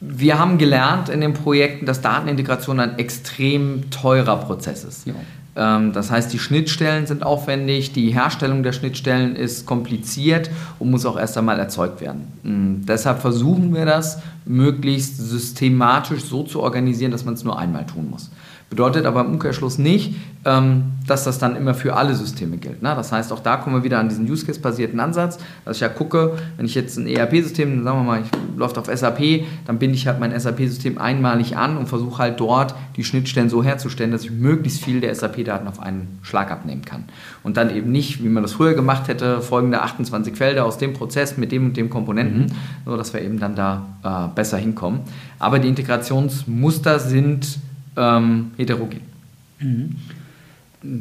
Wir 0.00 0.38
haben 0.38 0.58
gelernt 0.58 1.08
in 1.08 1.22
den 1.22 1.32
Projekten, 1.32 1.86
dass 1.86 2.02
Datenintegration 2.02 2.78
ein 2.78 2.98
extrem 2.98 3.90
teurer 3.90 4.36
Prozess 4.36 4.84
ist. 4.84 5.06
Ja. 5.06 5.14
Ähm, 5.56 5.92
Das 5.92 6.10
heißt, 6.10 6.32
die 6.32 6.38
Schnittstellen 6.38 7.06
sind 7.06 7.22
aufwendig, 7.22 7.92
die 7.92 8.10
Herstellung 8.10 8.62
der 8.62 8.72
Schnittstellen 8.72 9.36
ist 9.36 9.66
kompliziert 9.66 10.50
und 10.78 10.90
muss 10.90 11.06
auch 11.06 11.18
erst 11.18 11.38
einmal 11.38 11.58
erzeugt 11.58 12.00
werden. 12.00 12.32
Mm, 12.42 12.86
Deshalb 12.86 13.20
versuchen 13.20 13.74
wir 13.74 13.86
das 13.86 14.20
möglichst 14.44 15.16
systematisch 15.18 16.22
so 16.24 16.42
zu 16.42 16.62
organisieren, 16.62 17.12
dass 17.12 17.24
man 17.24 17.34
es 17.34 17.44
nur 17.44 17.58
einmal 17.58 17.86
tun 17.86 18.10
muss. 18.10 18.30
Bedeutet 18.74 19.06
aber 19.06 19.20
im 19.20 19.34
Umkehrschluss 19.34 19.78
nicht, 19.78 20.16
ähm, 20.44 20.94
dass 21.06 21.22
das 21.22 21.38
dann 21.38 21.54
immer 21.54 21.74
für 21.74 21.94
alle 21.94 22.16
Systeme 22.16 22.56
gilt. 22.56 22.82
Ne? 22.82 22.92
Das 22.96 23.12
heißt, 23.12 23.32
auch 23.32 23.38
da 23.38 23.56
kommen 23.56 23.76
wir 23.76 23.84
wieder 23.84 24.00
an 24.00 24.08
diesen 24.08 24.28
Use 24.28 24.44
Case-basierten 24.44 24.98
Ansatz, 24.98 25.38
dass 25.64 25.76
ich 25.76 25.80
ja 25.80 25.88
gucke, 25.88 26.32
wenn 26.56 26.66
ich 26.66 26.74
jetzt 26.74 26.98
ein 26.98 27.06
ERP-System, 27.06 27.84
sagen 27.84 27.98
wir 28.00 28.02
mal, 28.02 28.22
ich 28.22 28.58
läuft 28.58 28.76
auf 28.76 28.86
SAP, 28.86 29.44
dann 29.64 29.78
binde 29.78 29.94
ich 29.94 30.08
halt 30.08 30.18
mein 30.18 30.38
SAP-System 30.38 30.98
einmalig 30.98 31.56
an 31.56 31.76
und 31.76 31.88
versuche 31.88 32.18
halt 32.18 32.40
dort 32.40 32.74
die 32.96 33.04
Schnittstellen 33.04 33.48
so 33.48 33.62
herzustellen, 33.62 34.10
dass 34.10 34.24
ich 34.24 34.32
möglichst 34.32 34.82
viel 34.82 35.00
der 35.00 35.14
SAP-Daten 35.14 35.68
auf 35.68 35.78
einen 35.78 36.18
Schlag 36.22 36.50
abnehmen 36.50 36.84
kann. 36.84 37.04
Und 37.44 37.56
dann 37.56 37.74
eben 37.74 37.92
nicht, 37.92 38.24
wie 38.24 38.28
man 38.28 38.42
das 38.42 38.54
früher 38.54 38.74
gemacht 38.74 39.06
hätte, 39.06 39.40
folgende 39.40 39.82
28 39.82 40.36
Felder 40.36 40.64
aus 40.64 40.78
dem 40.78 40.94
Prozess 40.94 41.36
mit 41.36 41.52
dem 41.52 41.66
und 41.66 41.76
dem 41.76 41.90
Komponenten, 41.90 42.52
so 42.84 42.96
dass 42.96 43.12
wir 43.12 43.22
eben 43.22 43.38
dann 43.38 43.54
da 43.54 43.86
äh, 44.02 44.34
besser 44.34 44.58
hinkommen. 44.58 45.02
Aber 45.38 45.60
die 45.60 45.68
Integrationsmuster 45.68 46.98
sind 46.98 47.60
ähm, 47.96 48.52
heterogen. 48.56 49.00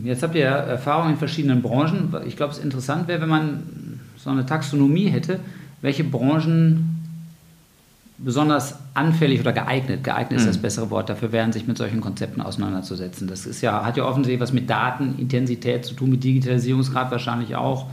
Jetzt 0.03 0.23
habt 0.23 0.35
ihr 0.35 0.41
ja 0.41 0.55
Erfahrung 0.55 1.11
in 1.11 1.17
verschiedenen 1.17 1.61
Branchen. 1.61 2.13
Ich 2.25 2.37
glaube, 2.37 2.53
es 2.53 2.59
interessant 2.59 3.07
wäre, 3.07 3.21
wenn 3.21 3.29
man 3.29 3.99
so 4.17 4.29
eine 4.29 4.45
Taxonomie 4.45 5.07
hätte, 5.09 5.39
welche 5.81 6.03
Branchen 6.03 6.93
besonders 8.17 8.77
anfällig 8.93 9.41
oder 9.41 9.51
geeignet, 9.51 10.03
geeignet 10.03 10.39
ist 10.39 10.47
das 10.47 10.57
bessere 10.57 10.89
Wort 10.89 11.09
dafür 11.09 11.31
wären, 11.31 11.51
sich 11.51 11.67
mit 11.67 11.77
solchen 11.77 11.99
Konzepten 11.99 12.41
auseinanderzusetzen. 12.41 13.27
Das 13.27 13.45
ist 13.45 13.61
ja, 13.61 13.83
hat 13.83 13.97
ja 13.97 14.05
offensichtlich 14.05 14.39
was 14.39 14.53
mit 14.53 14.69
Datenintensität 14.69 15.83
zu 15.83 15.93
tun, 15.93 16.11
mit 16.11 16.23
Digitalisierungsgrad 16.23 17.11
wahrscheinlich 17.11 17.55
auch. 17.55 17.87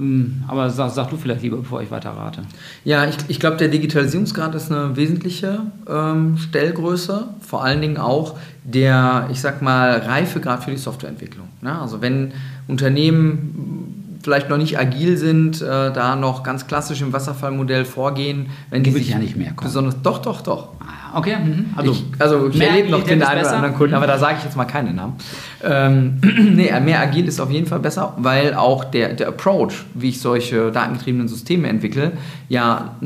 Hm, 0.00 0.44
Aber 0.48 0.70
sag, 0.70 0.90
sag 0.92 1.10
du 1.10 1.18
vielleicht 1.18 1.42
lieber, 1.42 1.58
bevor 1.58 1.82
ich 1.82 1.90
weiter 1.90 2.10
rate. 2.10 2.40
Ja, 2.84 3.04
ich, 3.04 3.16
ich 3.28 3.38
glaube, 3.38 3.58
der 3.58 3.68
Digitalisierungsgrad 3.68 4.54
ist 4.54 4.72
eine 4.72 4.96
wesentliche 4.96 5.60
ähm, 5.86 6.38
Stellgröße. 6.38 7.28
Vor 7.40 7.62
allen 7.62 7.82
Dingen 7.82 7.98
auch 7.98 8.38
der, 8.64 9.28
ich 9.30 9.42
sag 9.42 9.60
mal, 9.60 9.98
Reifegrad 9.98 10.64
für 10.64 10.70
die 10.70 10.78
Softwareentwicklung. 10.78 11.48
Ne? 11.60 11.78
Also 11.78 12.00
wenn 12.00 12.32
Unternehmen 12.66 14.16
vielleicht 14.22 14.48
noch 14.48 14.56
nicht 14.56 14.78
agil 14.78 15.16
sind, 15.16 15.60
äh, 15.62 15.92
da 15.92 16.16
noch 16.16 16.42
ganz 16.42 16.66
klassisch 16.66 17.00
im 17.02 17.12
Wasserfallmodell 17.12 17.84
vorgehen, 17.84 18.46
wenn 18.70 18.82
die 18.82 18.90
Würde 18.90 18.98
sich 19.00 19.08
ich 19.08 19.14
ja 19.14 19.18
nicht 19.18 19.36
mehr 19.36 19.52
kommen. 19.52 19.68
besonders 19.68 20.00
doch 20.02 20.18
doch 20.18 20.40
doch 20.42 20.68
Ah, 20.80 21.18
Okay, 21.18 21.36
mhm. 21.42 21.66
also 21.76 21.92
ich, 21.92 22.04
also 22.18 22.48
ich 22.48 22.60
erlebe 22.60 22.90
noch 22.90 23.02
den 23.02 23.22
einen 23.22 23.40
oder 23.40 23.52
anderen 23.56 23.74
Kunden, 23.74 23.94
aber 23.94 24.06
da 24.06 24.18
sage 24.18 24.36
ich 24.38 24.44
jetzt 24.44 24.56
mal 24.56 24.64
keine 24.64 24.92
Namen. 24.92 25.14
Ähm, 25.62 26.20
nee, 26.54 26.70
mehr 26.80 27.00
agil 27.00 27.26
ist 27.28 27.40
auf 27.40 27.50
jeden 27.50 27.66
Fall 27.66 27.80
besser, 27.80 28.14
weil 28.18 28.54
auch 28.54 28.84
der, 28.84 29.12
der 29.14 29.28
Approach, 29.28 29.84
wie 29.94 30.08
ich 30.08 30.20
solche 30.20 30.70
datengetriebenen 30.70 31.28
Systeme 31.28 31.68
entwickle, 31.68 32.12
ja, 32.48 32.96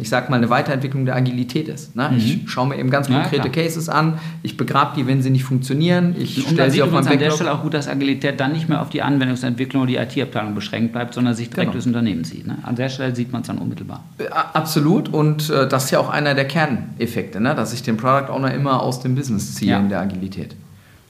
ich 0.00 0.08
sag 0.08 0.30
mal, 0.30 0.36
eine 0.36 0.48
Weiterentwicklung 0.50 1.04
der 1.04 1.16
Agilität 1.16 1.68
ist. 1.68 1.94
Ne? 1.96 2.10
Ich 2.16 2.40
schaue 2.46 2.68
mir 2.68 2.78
eben 2.78 2.90
ganz 2.90 3.08
Mhm. 3.08 3.14
Ja, 3.16 3.20
konkrete 3.22 3.50
klar. 3.50 3.64
Cases 3.64 3.88
an, 3.88 4.18
ich 4.42 4.56
begrabe 4.56 4.92
die, 4.96 5.06
wenn 5.06 5.20
sie 5.22 5.30
nicht 5.30 5.44
funktionieren, 5.44 6.14
ich 6.18 6.42
stelle 6.48 6.70
sie 6.70 6.80
auf 6.82 6.88
übrigens 6.88 7.06
meinen 7.06 7.14
an 7.14 7.18
der 7.18 7.26
Backlog. 7.26 7.34
Stelle 7.36 7.52
auch 7.52 7.62
gut, 7.62 7.74
dass 7.74 7.88
Agilität 7.88 8.40
dann 8.40 8.52
nicht 8.52 8.68
mehr 8.68 8.80
auf 8.80 8.88
die 8.90 9.02
Anwendungsentwicklung 9.02 9.82
oder 9.82 9.90
die 10.06 10.20
IT-Abteilung 10.20 10.54
beschränkt 10.54 10.92
bleibt, 10.92 11.14
sondern 11.14 11.34
sich 11.34 11.48
direkt 11.50 11.62
Genau. 11.64 11.72
durchs 11.72 11.86
Unternehmen 11.86 12.24
zieht. 12.24 12.46
Ne? 12.46 12.56
An 12.62 12.76
der 12.76 12.88
Stelle 12.88 13.14
sieht 13.14 13.30
man 13.32 13.42
es 13.42 13.48
dann 13.48 13.58
unmittelbar. 13.58 14.04
Äh, 14.18 14.24
Absolut 14.54 15.08
und 15.12 15.50
äh, 15.50 15.68
das 15.68 15.84
ist 15.86 15.90
ja 15.90 15.98
auch 15.98 16.08
einer 16.10 16.34
der 16.34 16.46
Kerneffekte, 16.46 17.40
ne? 17.40 17.54
dass 17.54 17.72
ich 17.74 17.82
den 17.82 17.96
Product 17.96 18.30
Owner 18.32 18.54
immer 18.54 18.82
aus 18.82 19.00
dem 19.00 19.14
Business 19.14 19.54
ziehe 19.54 19.72
Ja. 19.72 19.80
in 19.80 19.88
der 19.88 20.00
Agilität. 20.00 20.54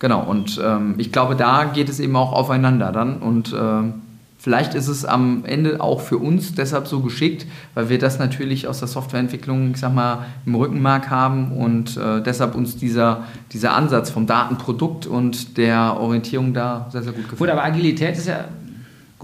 Genau, 0.04 0.20
und 0.20 0.60
ähm, 0.62 0.96
ich 0.98 1.12
glaube, 1.12 1.34
da 1.34 1.64
geht 1.64 1.88
es 1.88 1.98
eben 1.98 2.14
auch 2.14 2.34
aufeinander 2.34 2.92
dann 2.92 3.22
und 3.22 3.56
ähm, 3.58 4.02
vielleicht 4.36 4.74
ist 4.74 4.88
es 4.88 5.06
am 5.06 5.46
Ende 5.46 5.80
auch 5.80 6.02
für 6.02 6.18
uns 6.18 6.54
deshalb 6.54 6.88
so 6.88 7.00
geschickt, 7.00 7.46
weil 7.72 7.88
wir 7.88 7.98
das 7.98 8.18
natürlich 8.18 8.68
aus 8.68 8.80
der 8.80 8.88
Softwareentwicklung, 8.88 9.70
ich 9.70 9.78
sag 9.78 9.94
mal, 9.94 10.26
im 10.44 10.56
Rückenmark 10.56 11.08
haben 11.08 11.52
und 11.52 11.96
äh, 11.96 12.20
deshalb 12.20 12.54
uns 12.54 12.76
dieser, 12.76 13.24
dieser 13.50 13.72
Ansatz 13.72 14.10
vom 14.10 14.26
Datenprodukt 14.26 15.06
und 15.06 15.56
der 15.56 15.98
Orientierung 15.98 16.52
da 16.52 16.86
sehr, 16.92 17.02
sehr 17.02 17.12
gut 17.12 17.22
gefällt. 17.22 17.38
Gut, 17.38 17.48
aber 17.48 17.64
Agilität 17.64 18.18
ist 18.18 18.26
ja, 18.26 18.44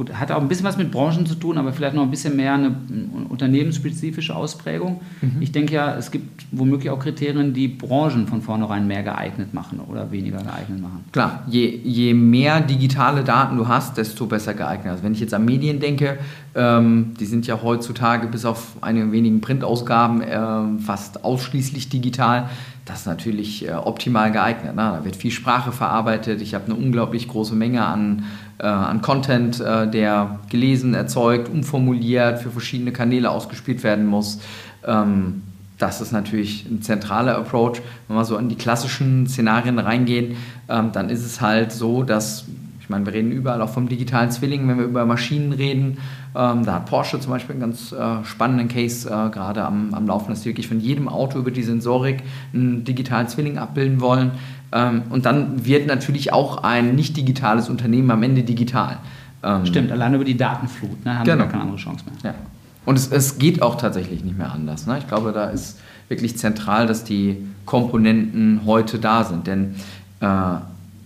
gut, 0.01 0.15
hat 0.15 0.33
auch 0.33 0.41
ein 0.41 0.49
bisschen 0.49 0.65
was 0.65 0.79
mit 0.79 0.91
Branchen 0.91 1.27
zu 1.27 1.35
tun, 1.35 1.59
aber 1.59 1.75
vielleicht 1.75 1.95
noch 1.95 2.03
ein 2.03 2.11
bisschen 2.11 2.35
mehr 2.35 2.55
eine 2.55 2.75
unternehmensspezifische 3.29 4.35
Ausprägung. 4.35 5.03
Ich 5.41 5.53
denke 5.53 5.75
ja, 5.75 5.95
es 5.95 6.11
gibt 6.11 6.47
womöglich 6.53 6.89
auch 6.89 6.99
Kriterien, 6.99 7.53
die 7.53 7.69
Branchen 7.69 8.27
von 8.27 8.41
vornherein 8.41 8.87
mehr 8.87 9.03
geeignet 9.03 9.53
machen 9.53 9.79
oder 9.79 10.11
weniger 10.11 10.39
geeignet 10.39 10.81
machen. 10.81 11.05
Klar, 11.13 11.43
je, 11.49 11.67
je 11.85 12.15
mehr 12.15 12.63
digitale 12.63 13.25
Daten 13.25 13.59
du 13.59 13.69
hast, 13.69 13.99
desto 13.99 14.25
besser 14.25 14.55
geeignet. 14.55 14.91
Also 14.93 15.05
wenn 15.05 15.13
ich 15.13 15.21
jetzt 15.21 15.35
an 15.35 15.45
Medien 15.45 15.81
denke, 15.81 16.19
ähm, 16.55 17.13
die 17.21 17.27
sind 17.27 17.47
ja 17.47 17.61
heutzutage 17.63 18.27
bis 18.27 18.47
auf 18.47 18.77
einige 18.81 19.13
wenigen 19.13 19.43
Printausgaben 19.43 20.23
ähm, 20.27 20.79
fast 20.79 21.25
ausschließlich 21.25 21.91
digital. 21.91 22.49
Das 22.87 23.01
ist 23.01 23.07
natürlich 23.07 23.69
äh, 23.69 23.73
optimal 23.73 24.33
geeignet. 24.33 24.75
Ne? 24.75 24.99
Da 24.99 25.05
wird 25.05 25.15
viel 25.15 25.31
Sprache 25.31 25.73
verarbeitet. 25.73 26.41
Ich 26.41 26.55
habe 26.55 26.65
eine 26.65 26.75
unglaublich 26.75 27.29
große 27.29 27.55
Menge 27.55 27.85
an, 27.85 28.25
äh, 28.61 28.67
an 28.67 29.01
Content, 29.01 29.61
äh, 29.61 29.91
der 29.91 30.39
gelesen, 30.49 30.95
erzeugt, 30.95 31.49
umformuliert, 31.49 32.41
für 32.41 32.51
verschiedene 32.51 32.93
Kanäle 32.93 33.31
ausgespielt 33.31 33.83
werden 33.83 34.07
muss. 34.07 34.41
Ähm, 34.87 35.43
das 35.79 36.01
ist 36.01 36.13
natürlich 36.13 36.67
ein 36.71 36.83
zentraler 36.83 37.37
Approach. 37.37 37.81
Wenn 38.07 38.17
wir 38.17 38.25
so 38.25 38.37
an 38.37 38.49
die 38.49 38.57
klassischen 38.57 39.27
Szenarien 39.27 39.79
reingehen, 39.79 40.37
ähm, 40.69 40.93
dann 40.93 41.09
ist 41.09 41.25
es 41.25 41.41
halt 41.41 41.73
so, 41.73 42.03
dass 42.03 42.45
ich 42.81 42.93
meine, 42.93 43.07
wir 43.07 43.13
reden 43.13 43.31
überall 43.31 43.63
auch 43.63 43.69
vom 43.69 43.89
digitalen 43.89 44.33
Zwilling, 44.33 44.67
wenn 44.67 44.79
wir 44.79 44.85
über 44.85 45.07
Maschinen 45.07 45.53
reden. 45.53 45.99
Ähm, 46.35 46.65
da 46.65 46.75
hat 46.75 46.87
Porsche 46.87 47.21
zum 47.21 47.31
Beispiel 47.31 47.53
einen 47.53 47.61
ganz 47.61 47.93
äh, 47.93 48.25
spannenden 48.25 48.67
Case 48.67 49.09
äh, 49.09 49.31
gerade 49.31 49.65
am, 49.65 49.95
am 49.95 50.09
Laufen, 50.09 50.31
dass 50.31 50.43
sie 50.43 50.49
wirklich 50.49 50.67
von 50.67 50.81
jedem 50.81 51.09
Auto 51.09 51.39
über 51.39 51.53
die 51.53 51.63
Sensorik 51.63 52.25
einen 52.53 52.83
digitalen 52.83 53.29
Zwilling 53.29 53.59
abbilden 53.59 54.01
wollen. 54.01 54.33
Ähm, 54.73 55.03
und 55.11 55.27
dann 55.27 55.65
wird 55.65 55.87
natürlich 55.87 56.33
auch 56.33 56.63
ein 56.63 56.95
nicht 56.95 57.17
digitales 57.17 57.69
Unternehmen 57.69 58.11
am 58.11 58.23
Ende 58.23 58.43
digital. 58.43 58.99
Ähm, 59.43 59.67
Stimmt, 59.67 59.91
allein 59.91 60.15
über 60.15 60.25
die 60.25 60.37
Datenflut 60.37 61.05
ne, 61.05 61.19
haben 61.19 61.25
genau. 61.25 61.45
wir 61.45 61.51
keine 61.51 61.63
andere 61.65 61.79
Chance 61.79 62.05
mehr. 62.05 62.33
Ja. 62.33 62.39
Und 62.85 62.97
es, 62.97 63.11
es, 63.11 63.39
geht 63.39 63.63
auch 63.63 63.77
tatsächlich 63.77 64.25
nicht 64.25 64.39
mehr 64.39 64.53
anders. 64.53 64.87
Ne? 64.87 64.99
Ich 64.99 65.09
glaube, 65.09 65.33
da 65.33 65.47
ist 65.47 65.79
wirklich 66.09 66.37
zentral, 66.39 66.87
dass 66.87 67.05
die 67.05 67.37
Komponenten 67.67 68.63
heute 68.65 68.99
da 68.99 69.25
sind. 69.25 69.47
Denn 69.47 69.75
äh, 70.21 70.27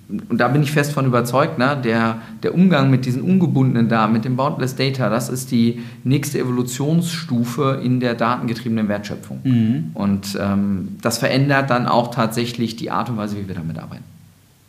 und 0.09 0.39
da 0.39 0.49
bin 0.49 0.63
ich 0.63 0.71
fest 0.71 0.93
von 0.93 1.07
überzeugt, 1.07 1.59
ne, 1.59 1.79
der, 1.83 2.19
der 2.43 2.55
Umgang 2.55 2.91
mit 2.91 3.07
diesen 3.07 3.23
ungebundenen 3.23 3.89
Daten, 3.89 4.13
mit 4.13 4.25
dem 4.25 4.37
Boundless 4.37 4.77
Data, 4.77 5.09
das 5.09 5.31
ist 5.31 5.51
die 5.51 5.81
nächste 6.05 6.39
Evolutionsstufe 6.39 7.81
in 7.83 8.01
der 8.01 8.15
datengetriebenen 8.15 8.89
Wertschöpfung. 8.89 9.41
Mhm. 9.45 9.91
Und 9.95 10.39
ähm, 10.41 10.97
das 11.01 11.19
verändert 11.19 11.71
dann 11.71 11.87
auch 11.87 12.11
tatsächlich 12.15 12.77
die 12.77 12.91
Art 12.91 13.09
und 13.09 13.17
Weise, 13.17 13.37
wie 13.39 13.49
wir 13.49 13.55
damit 13.55 13.79
arbeiten. 13.79 14.05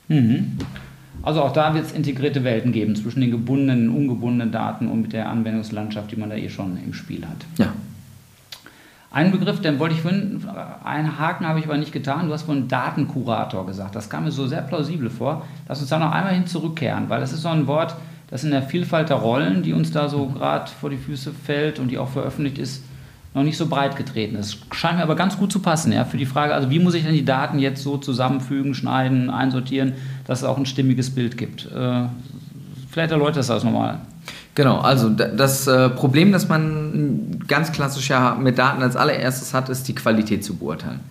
Mhm. 0.08 0.58
Also 1.22 1.42
auch 1.42 1.52
da 1.52 1.74
wird 1.74 1.86
es 1.86 1.92
integrierte 1.92 2.44
Welten 2.44 2.72
geben 2.72 2.96
zwischen 2.96 3.20
den 3.20 3.32
gebundenen 3.32 3.90
und 3.90 3.96
ungebundenen 3.96 4.52
Daten 4.52 4.88
und 4.88 5.02
mit 5.02 5.14
der 5.14 5.28
Anwendungslandschaft, 5.30 6.12
die 6.12 6.18
man 6.18 6.30
da 6.30 6.36
eh 6.36 6.50
schon 6.50 6.78
im 6.78 6.94
Spiel 6.94 7.26
hat. 7.26 7.46
Ja. 7.58 7.74
Ein 9.16 9.32
Begriff, 9.32 9.62
den 9.62 9.80
wollte 9.80 9.96
ich 9.96 10.02
vorhin, 10.02 10.44
einen 10.84 11.18
Haken 11.18 11.48
habe 11.48 11.60
ich 11.60 11.66
aber 11.66 11.78
nicht 11.78 11.94
getan. 11.94 12.28
Du 12.28 12.34
hast 12.34 12.42
von 12.42 12.68
Datenkurator 12.68 13.66
gesagt. 13.66 13.96
Das 13.96 14.10
kam 14.10 14.26
mir 14.26 14.32
so 14.32 14.46
sehr 14.46 14.62
plausibel 14.62 15.10
vor. 15.10 15.46
Lass 15.70 15.80
uns 15.80 15.88
da 15.88 16.00
noch 16.00 16.12
einmal 16.12 16.34
hin 16.34 16.48
zurückkehren, 16.48 17.06
weil 17.08 17.22
das 17.22 17.32
ist 17.32 17.44
so 17.44 17.48
ein 17.48 17.66
Wort, 17.66 17.96
das 18.30 18.44
in 18.44 18.52
der 18.52 18.62
Vielfalt 18.62 19.08
der 19.08 19.16
Rollen, 19.16 19.64
die 19.64 19.72
uns 19.72 19.90
da 19.90 20.10
so 20.10 20.26
gerade 20.26 20.70
vor 20.70 20.90
die 20.90 20.98
Füße 20.98 21.32
fällt 21.32 21.80
und 21.80 21.92
die 21.92 21.98
auch 21.98 22.10
veröffentlicht 22.10 22.58
ist, 22.58 22.84
noch 23.34 23.44
nicht 23.44 23.56
so 23.56 23.68
breit 23.68 23.96
getreten 23.96 24.36
ist. 24.36 24.58
Scheint 24.74 24.98
mir 24.98 25.04
aber 25.04 25.16
ganz 25.16 25.38
gut 25.38 25.50
zu 25.50 25.60
passen, 25.60 25.94
ja, 25.94 26.04
für 26.04 26.18
die 26.18 26.26
Frage, 26.26 26.54
also 26.54 26.70
wie 26.70 26.80
muss 26.80 26.94
ich 26.94 27.06
denn 27.06 27.14
die 27.14 27.24
Daten 27.24 27.58
jetzt 27.58 27.84
so 27.84 27.96
zusammenfügen, 27.96 28.74
schneiden, 28.74 29.30
einsortieren, 29.30 29.94
dass 30.28 30.40
es 30.40 30.44
auch 30.44 30.58
ein 30.58 30.66
stimmiges 30.66 31.16
Bild 31.16 31.38
gibt. 31.38 31.72
Äh, 31.72 32.08
vielleicht 32.90 33.12
erläutert 33.12 33.48
das 33.48 33.64
nochmal. 33.64 34.00
Genau, 34.56 34.80
also 34.80 35.10
das 35.10 35.68
äh, 35.68 35.90
Problem, 35.90 36.32
das 36.32 36.48
man 36.48 37.42
ganz 37.46 37.74
klassisch 37.74 38.10
ja 38.10 38.36
mit 38.36 38.58
Daten 38.58 38.82
als 38.82 38.96
allererstes 38.96 39.54
hat, 39.54 39.68
ist 39.68 39.86
die 39.90 39.96
Qualität 39.96 40.46
zu 40.46 40.56
beurteilen. 40.56 41.02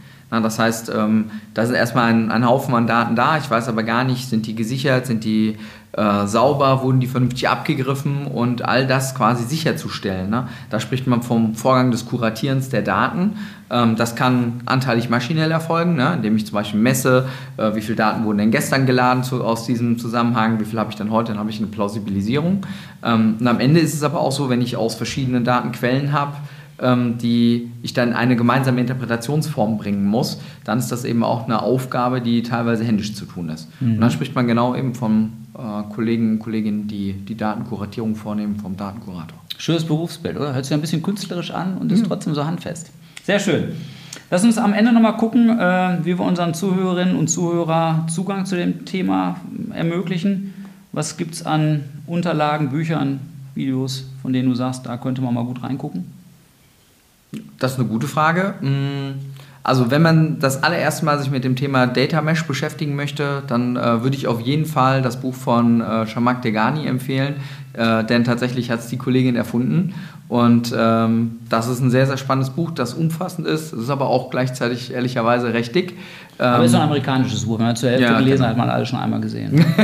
Das 0.42 0.58
heißt, 0.58 0.92
ähm, 0.94 1.30
da 1.54 1.62
ist 1.62 1.70
erstmal 1.70 2.12
ein, 2.12 2.30
ein, 2.30 2.46
Haufen 2.46 2.74
an 2.74 2.86
Daten 2.86 3.16
da, 3.16 3.38
ich 3.38 3.50
weiß 3.50 3.68
aber 3.68 3.82
gar 3.82 4.04
nicht, 4.04 4.28
sind 4.28 4.46
die 4.46 4.54
gesichert, 4.54 5.06
sind 5.06 5.24
die 5.24 5.56
äh, 5.96 6.26
sauber, 6.26 6.82
wurden 6.82 7.00
die 7.00 7.06
vernünftig 7.06 7.48
abgegriffen 7.48 8.26
und 8.26 8.64
all 8.64 8.86
das 8.86 9.14
quasi 9.14 9.44
sicherzustellen. 9.44 10.28
Ne? 10.28 10.48
Da 10.70 10.80
spricht 10.80 11.06
man 11.06 11.22
vom 11.22 11.54
Vorgang 11.54 11.90
des 11.90 12.06
Kuratierens 12.06 12.68
der 12.68 12.82
Daten. 12.82 13.36
Ähm, 13.70 13.94
das 13.96 14.16
kann 14.16 14.60
anteilig 14.66 15.08
maschinell 15.08 15.50
erfolgen, 15.50 15.94
ne? 15.94 16.14
indem 16.14 16.36
ich 16.36 16.46
zum 16.46 16.54
Beispiel 16.54 16.80
messe, 16.80 17.28
äh, 17.56 17.74
wie 17.74 17.80
viele 17.80 17.96
Daten 17.96 18.24
wurden 18.24 18.38
denn 18.38 18.50
gestern 18.50 18.86
geladen 18.86 19.22
zu, 19.22 19.44
aus 19.44 19.66
diesem 19.66 19.98
Zusammenhang, 19.98 20.58
wie 20.58 20.64
viel 20.64 20.78
habe 20.78 20.90
ich 20.90 20.96
dann 20.96 21.10
heute, 21.10 21.32
dann 21.32 21.38
habe 21.38 21.50
ich 21.50 21.58
eine 21.58 21.68
Plausibilisierung. 21.68 22.62
Ähm, 23.04 23.36
und 23.38 23.46
am 23.46 23.60
Ende 23.60 23.80
ist 23.80 23.94
es 23.94 24.02
aber 24.02 24.18
auch 24.20 24.32
so, 24.32 24.50
wenn 24.50 24.62
ich 24.62 24.76
aus 24.76 24.96
verschiedenen 24.96 25.44
Datenquellen 25.44 26.12
habe, 26.12 26.32
die 26.78 27.70
ich 27.82 27.94
dann 27.94 28.08
in 28.08 28.14
eine 28.14 28.34
gemeinsame 28.34 28.80
Interpretationsform 28.80 29.78
bringen 29.78 30.04
muss, 30.04 30.40
dann 30.64 30.78
ist 30.78 30.90
das 30.90 31.04
eben 31.04 31.22
auch 31.22 31.44
eine 31.44 31.62
Aufgabe, 31.62 32.20
die 32.20 32.42
teilweise 32.42 32.84
händisch 32.84 33.14
zu 33.14 33.26
tun 33.26 33.48
ist. 33.48 33.68
Mhm. 33.80 33.94
Und 33.94 34.00
dann 34.00 34.10
spricht 34.10 34.34
man 34.34 34.48
genau 34.48 34.74
eben 34.74 34.94
von 34.94 35.32
äh, 35.54 35.94
Kollegen 35.94 36.32
und 36.32 36.38
Kolleginnen, 36.40 36.88
die 36.88 37.12
die 37.12 37.36
Datenkuratierung 37.36 38.16
vornehmen, 38.16 38.56
vom 38.56 38.76
Datenkurator. 38.76 39.38
Schönes 39.56 39.84
Berufsbild, 39.84 40.36
oder? 40.36 40.52
Hört 40.52 40.64
sich 40.64 40.74
ein 40.74 40.80
bisschen 40.80 41.02
künstlerisch 41.02 41.52
an 41.52 41.78
und 41.78 41.92
ist 41.92 42.00
ja. 42.00 42.06
trotzdem 42.08 42.34
so 42.34 42.44
handfest. 42.44 42.90
Sehr 43.22 43.38
schön. 43.38 43.68
Lass 44.30 44.42
uns 44.42 44.58
am 44.58 44.72
Ende 44.72 44.92
nochmal 44.92 45.16
gucken, 45.16 45.48
äh, 45.50 45.98
wie 46.02 46.18
wir 46.18 46.24
unseren 46.24 46.54
Zuhörerinnen 46.54 47.14
und 47.14 47.28
Zuhörern 47.28 48.08
Zugang 48.08 48.46
zu 48.46 48.56
dem 48.56 48.84
Thema 48.84 49.36
ermöglichen. 49.72 50.54
Was 50.92 51.16
gibt 51.16 51.34
es 51.34 51.46
an 51.46 51.84
Unterlagen, 52.06 52.70
Büchern, 52.70 53.20
Videos, 53.54 54.06
von 54.22 54.32
denen 54.32 54.48
du 54.48 54.54
sagst, 54.54 54.86
da 54.86 54.96
könnte 54.96 55.22
man 55.22 55.34
mal 55.34 55.44
gut 55.44 55.62
reingucken? 55.62 56.04
Das 57.58 57.72
ist 57.72 57.78
eine 57.78 57.88
gute 57.88 58.06
Frage. 58.06 58.54
Mm, 58.60 59.18
also 59.62 59.90
wenn 59.90 60.02
man 60.02 60.38
das 60.40 60.62
allererste 60.62 61.06
Mal 61.06 61.18
sich 61.18 61.30
mit 61.30 61.42
dem 61.42 61.56
Thema 61.56 61.86
Data 61.86 62.20
Mesh 62.20 62.44
beschäftigen 62.46 62.96
möchte, 62.96 63.42
dann 63.46 63.76
äh, 63.76 64.02
würde 64.02 64.14
ich 64.14 64.26
auf 64.26 64.40
jeden 64.40 64.66
Fall 64.66 65.00
das 65.00 65.20
Buch 65.20 65.34
von 65.34 65.80
äh, 65.80 66.06
Shamak 66.06 66.42
Degani 66.42 66.86
empfehlen, 66.86 67.36
äh, 67.72 68.04
denn 68.04 68.24
tatsächlich 68.24 68.70
hat 68.70 68.80
es 68.80 68.88
die 68.88 68.98
Kollegin 68.98 69.36
erfunden. 69.36 69.94
Und 70.28 70.74
ähm, 70.76 71.38
das 71.48 71.68
ist 71.68 71.80
ein 71.80 71.90
sehr, 71.90 72.06
sehr 72.06 72.18
spannendes 72.18 72.50
Buch, 72.50 72.72
das 72.72 72.92
umfassend 72.92 73.46
ist. 73.46 73.72
Es 73.72 73.84
ist 73.84 73.90
aber 73.90 74.08
auch 74.08 74.30
gleichzeitig 74.30 74.92
ehrlicherweise 74.92 75.54
recht 75.54 75.74
dick. 75.74 75.92
Ähm, 76.38 76.46
aber 76.46 76.64
es 76.64 76.72
ist 76.72 76.76
ein 76.76 76.82
amerikanisches 76.82 77.44
Buch. 77.46 77.58
Wenn 77.58 77.66
man 77.66 77.76
zur 77.76 77.90
Hälfte 77.90 78.04
ja, 78.04 78.18
gelesen 78.18 78.38
genau. 78.38 78.48
hat, 78.48 78.56
man 78.56 78.68
alles 78.68 78.88
schon 78.88 78.98
einmal 78.98 79.20
gesehen. 79.20 79.64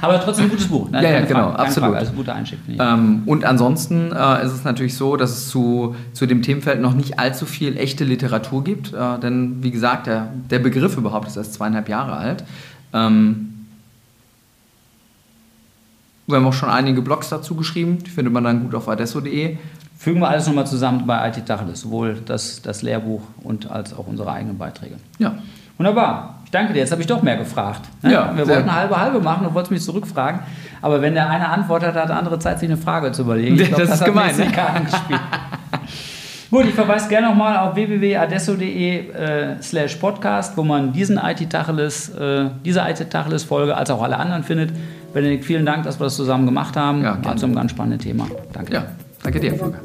Aber 0.00 0.20
trotzdem 0.20 0.46
ein 0.46 0.50
gutes 0.50 0.68
Buch. 0.68 0.90
Ne? 0.90 1.02
Ja, 1.02 1.10
ja 1.10 1.20
genau, 1.22 1.50
Frage, 1.50 1.58
absolut. 1.58 1.94
Also 1.94 2.12
guter 2.12 2.34
Einstieg. 2.34 2.58
Ähm, 2.68 3.22
und 3.26 3.44
ansonsten 3.44 4.12
äh, 4.12 4.44
ist 4.44 4.52
es 4.52 4.64
natürlich 4.64 4.96
so, 4.96 5.16
dass 5.16 5.30
es 5.30 5.48
zu, 5.48 5.94
zu 6.12 6.26
dem 6.26 6.42
Themenfeld 6.42 6.80
noch 6.80 6.94
nicht 6.94 7.18
allzu 7.18 7.46
viel 7.46 7.76
echte 7.76 8.04
Literatur 8.04 8.64
gibt. 8.64 8.92
Äh, 8.92 9.18
denn 9.20 9.62
wie 9.62 9.70
gesagt, 9.70 10.06
der, 10.06 10.28
der 10.50 10.58
Begriff 10.58 10.96
überhaupt 10.96 11.28
ist 11.28 11.36
erst 11.36 11.54
zweieinhalb 11.54 11.88
Jahre 11.88 12.16
alt. 12.16 12.44
Ähm, 12.92 13.66
wir 16.26 16.36
haben 16.36 16.46
auch 16.46 16.52
schon 16.52 16.68
einige 16.68 17.00
Blogs 17.00 17.30
dazu 17.30 17.54
geschrieben, 17.54 17.98
die 18.04 18.10
findet 18.10 18.34
man 18.34 18.44
dann 18.44 18.62
gut 18.62 18.74
auf 18.74 18.88
adesso.de. 18.88 19.56
Fügen 19.96 20.20
wir 20.20 20.28
alles 20.28 20.46
nochmal 20.46 20.66
zusammen 20.66 21.06
bei 21.06 21.28
IT 21.28 21.44
Tacheles, 21.46 21.80
sowohl 21.80 22.20
das, 22.24 22.62
das 22.62 22.82
Lehrbuch 22.82 23.22
und 23.42 23.70
als 23.70 23.94
auch 23.94 24.06
unsere 24.06 24.30
eigenen 24.30 24.58
Beiträge. 24.58 24.96
Ja. 25.18 25.38
Wunderbar. 25.78 26.37
Ich 26.48 26.52
danke 26.52 26.72
dir. 26.72 26.78
Jetzt 26.78 26.92
habe 26.92 27.02
ich 27.02 27.06
doch 27.06 27.20
mehr 27.20 27.36
gefragt. 27.36 27.82
Ne? 28.00 28.10
Ja, 28.10 28.32
Wir 28.34 28.48
wollten 28.48 28.74
halbe 28.74 28.98
halbe 28.98 29.20
machen 29.20 29.46
und 29.46 29.52
wolltest 29.52 29.70
mich 29.70 29.82
zurückfragen. 29.82 30.40
Aber 30.80 31.02
wenn 31.02 31.12
der 31.12 31.28
eine 31.28 31.46
Antwort 31.46 31.82
hat, 31.82 31.94
hat 31.94 32.08
der 32.08 32.16
andere 32.16 32.38
Zeit, 32.38 32.58
sich 32.58 32.70
eine 32.70 32.78
Frage 32.78 33.12
zu 33.12 33.20
überlegen. 33.20 33.60
Ich 33.60 33.68
glaub, 33.68 33.80
das, 33.80 33.90
das 33.90 34.00
ist 34.00 34.06
gemein. 34.06 34.34
Ne? 34.34 34.46
Gut, 36.50 36.64
ich 36.64 36.72
verweise 36.72 37.06
gerne 37.10 37.28
nochmal 37.28 37.58
auf 37.58 37.74
www.adesso.de 37.74 39.10
äh, 39.10 39.60
slash 39.60 39.96
podcast, 39.96 40.56
wo 40.56 40.62
man 40.62 40.90
diesen 40.90 41.18
IT-Tacheles, 41.18 42.14
äh, 42.14 42.46
diese 42.64 42.80
IT-Tacheles-Folge 42.80 43.76
als 43.76 43.90
auch 43.90 44.02
alle 44.02 44.16
anderen 44.16 44.42
findet. 44.42 44.70
Benedikt, 45.12 45.44
vielen 45.44 45.66
Dank, 45.66 45.84
dass 45.84 46.00
wir 46.00 46.04
das 46.04 46.16
zusammen 46.16 46.46
gemacht 46.46 46.78
haben. 46.78 47.02
Ja, 47.02 47.22
War 47.22 47.36
zu 47.36 47.44
einem 47.44 47.56
ganz 47.56 47.72
spannenden 47.72 48.00
Thema. 48.00 48.26
Danke. 48.54 48.72
Ja, 48.72 48.86
danke 49.22 49.38
dir, 49.38 49.54
Volker. 49.54 49.80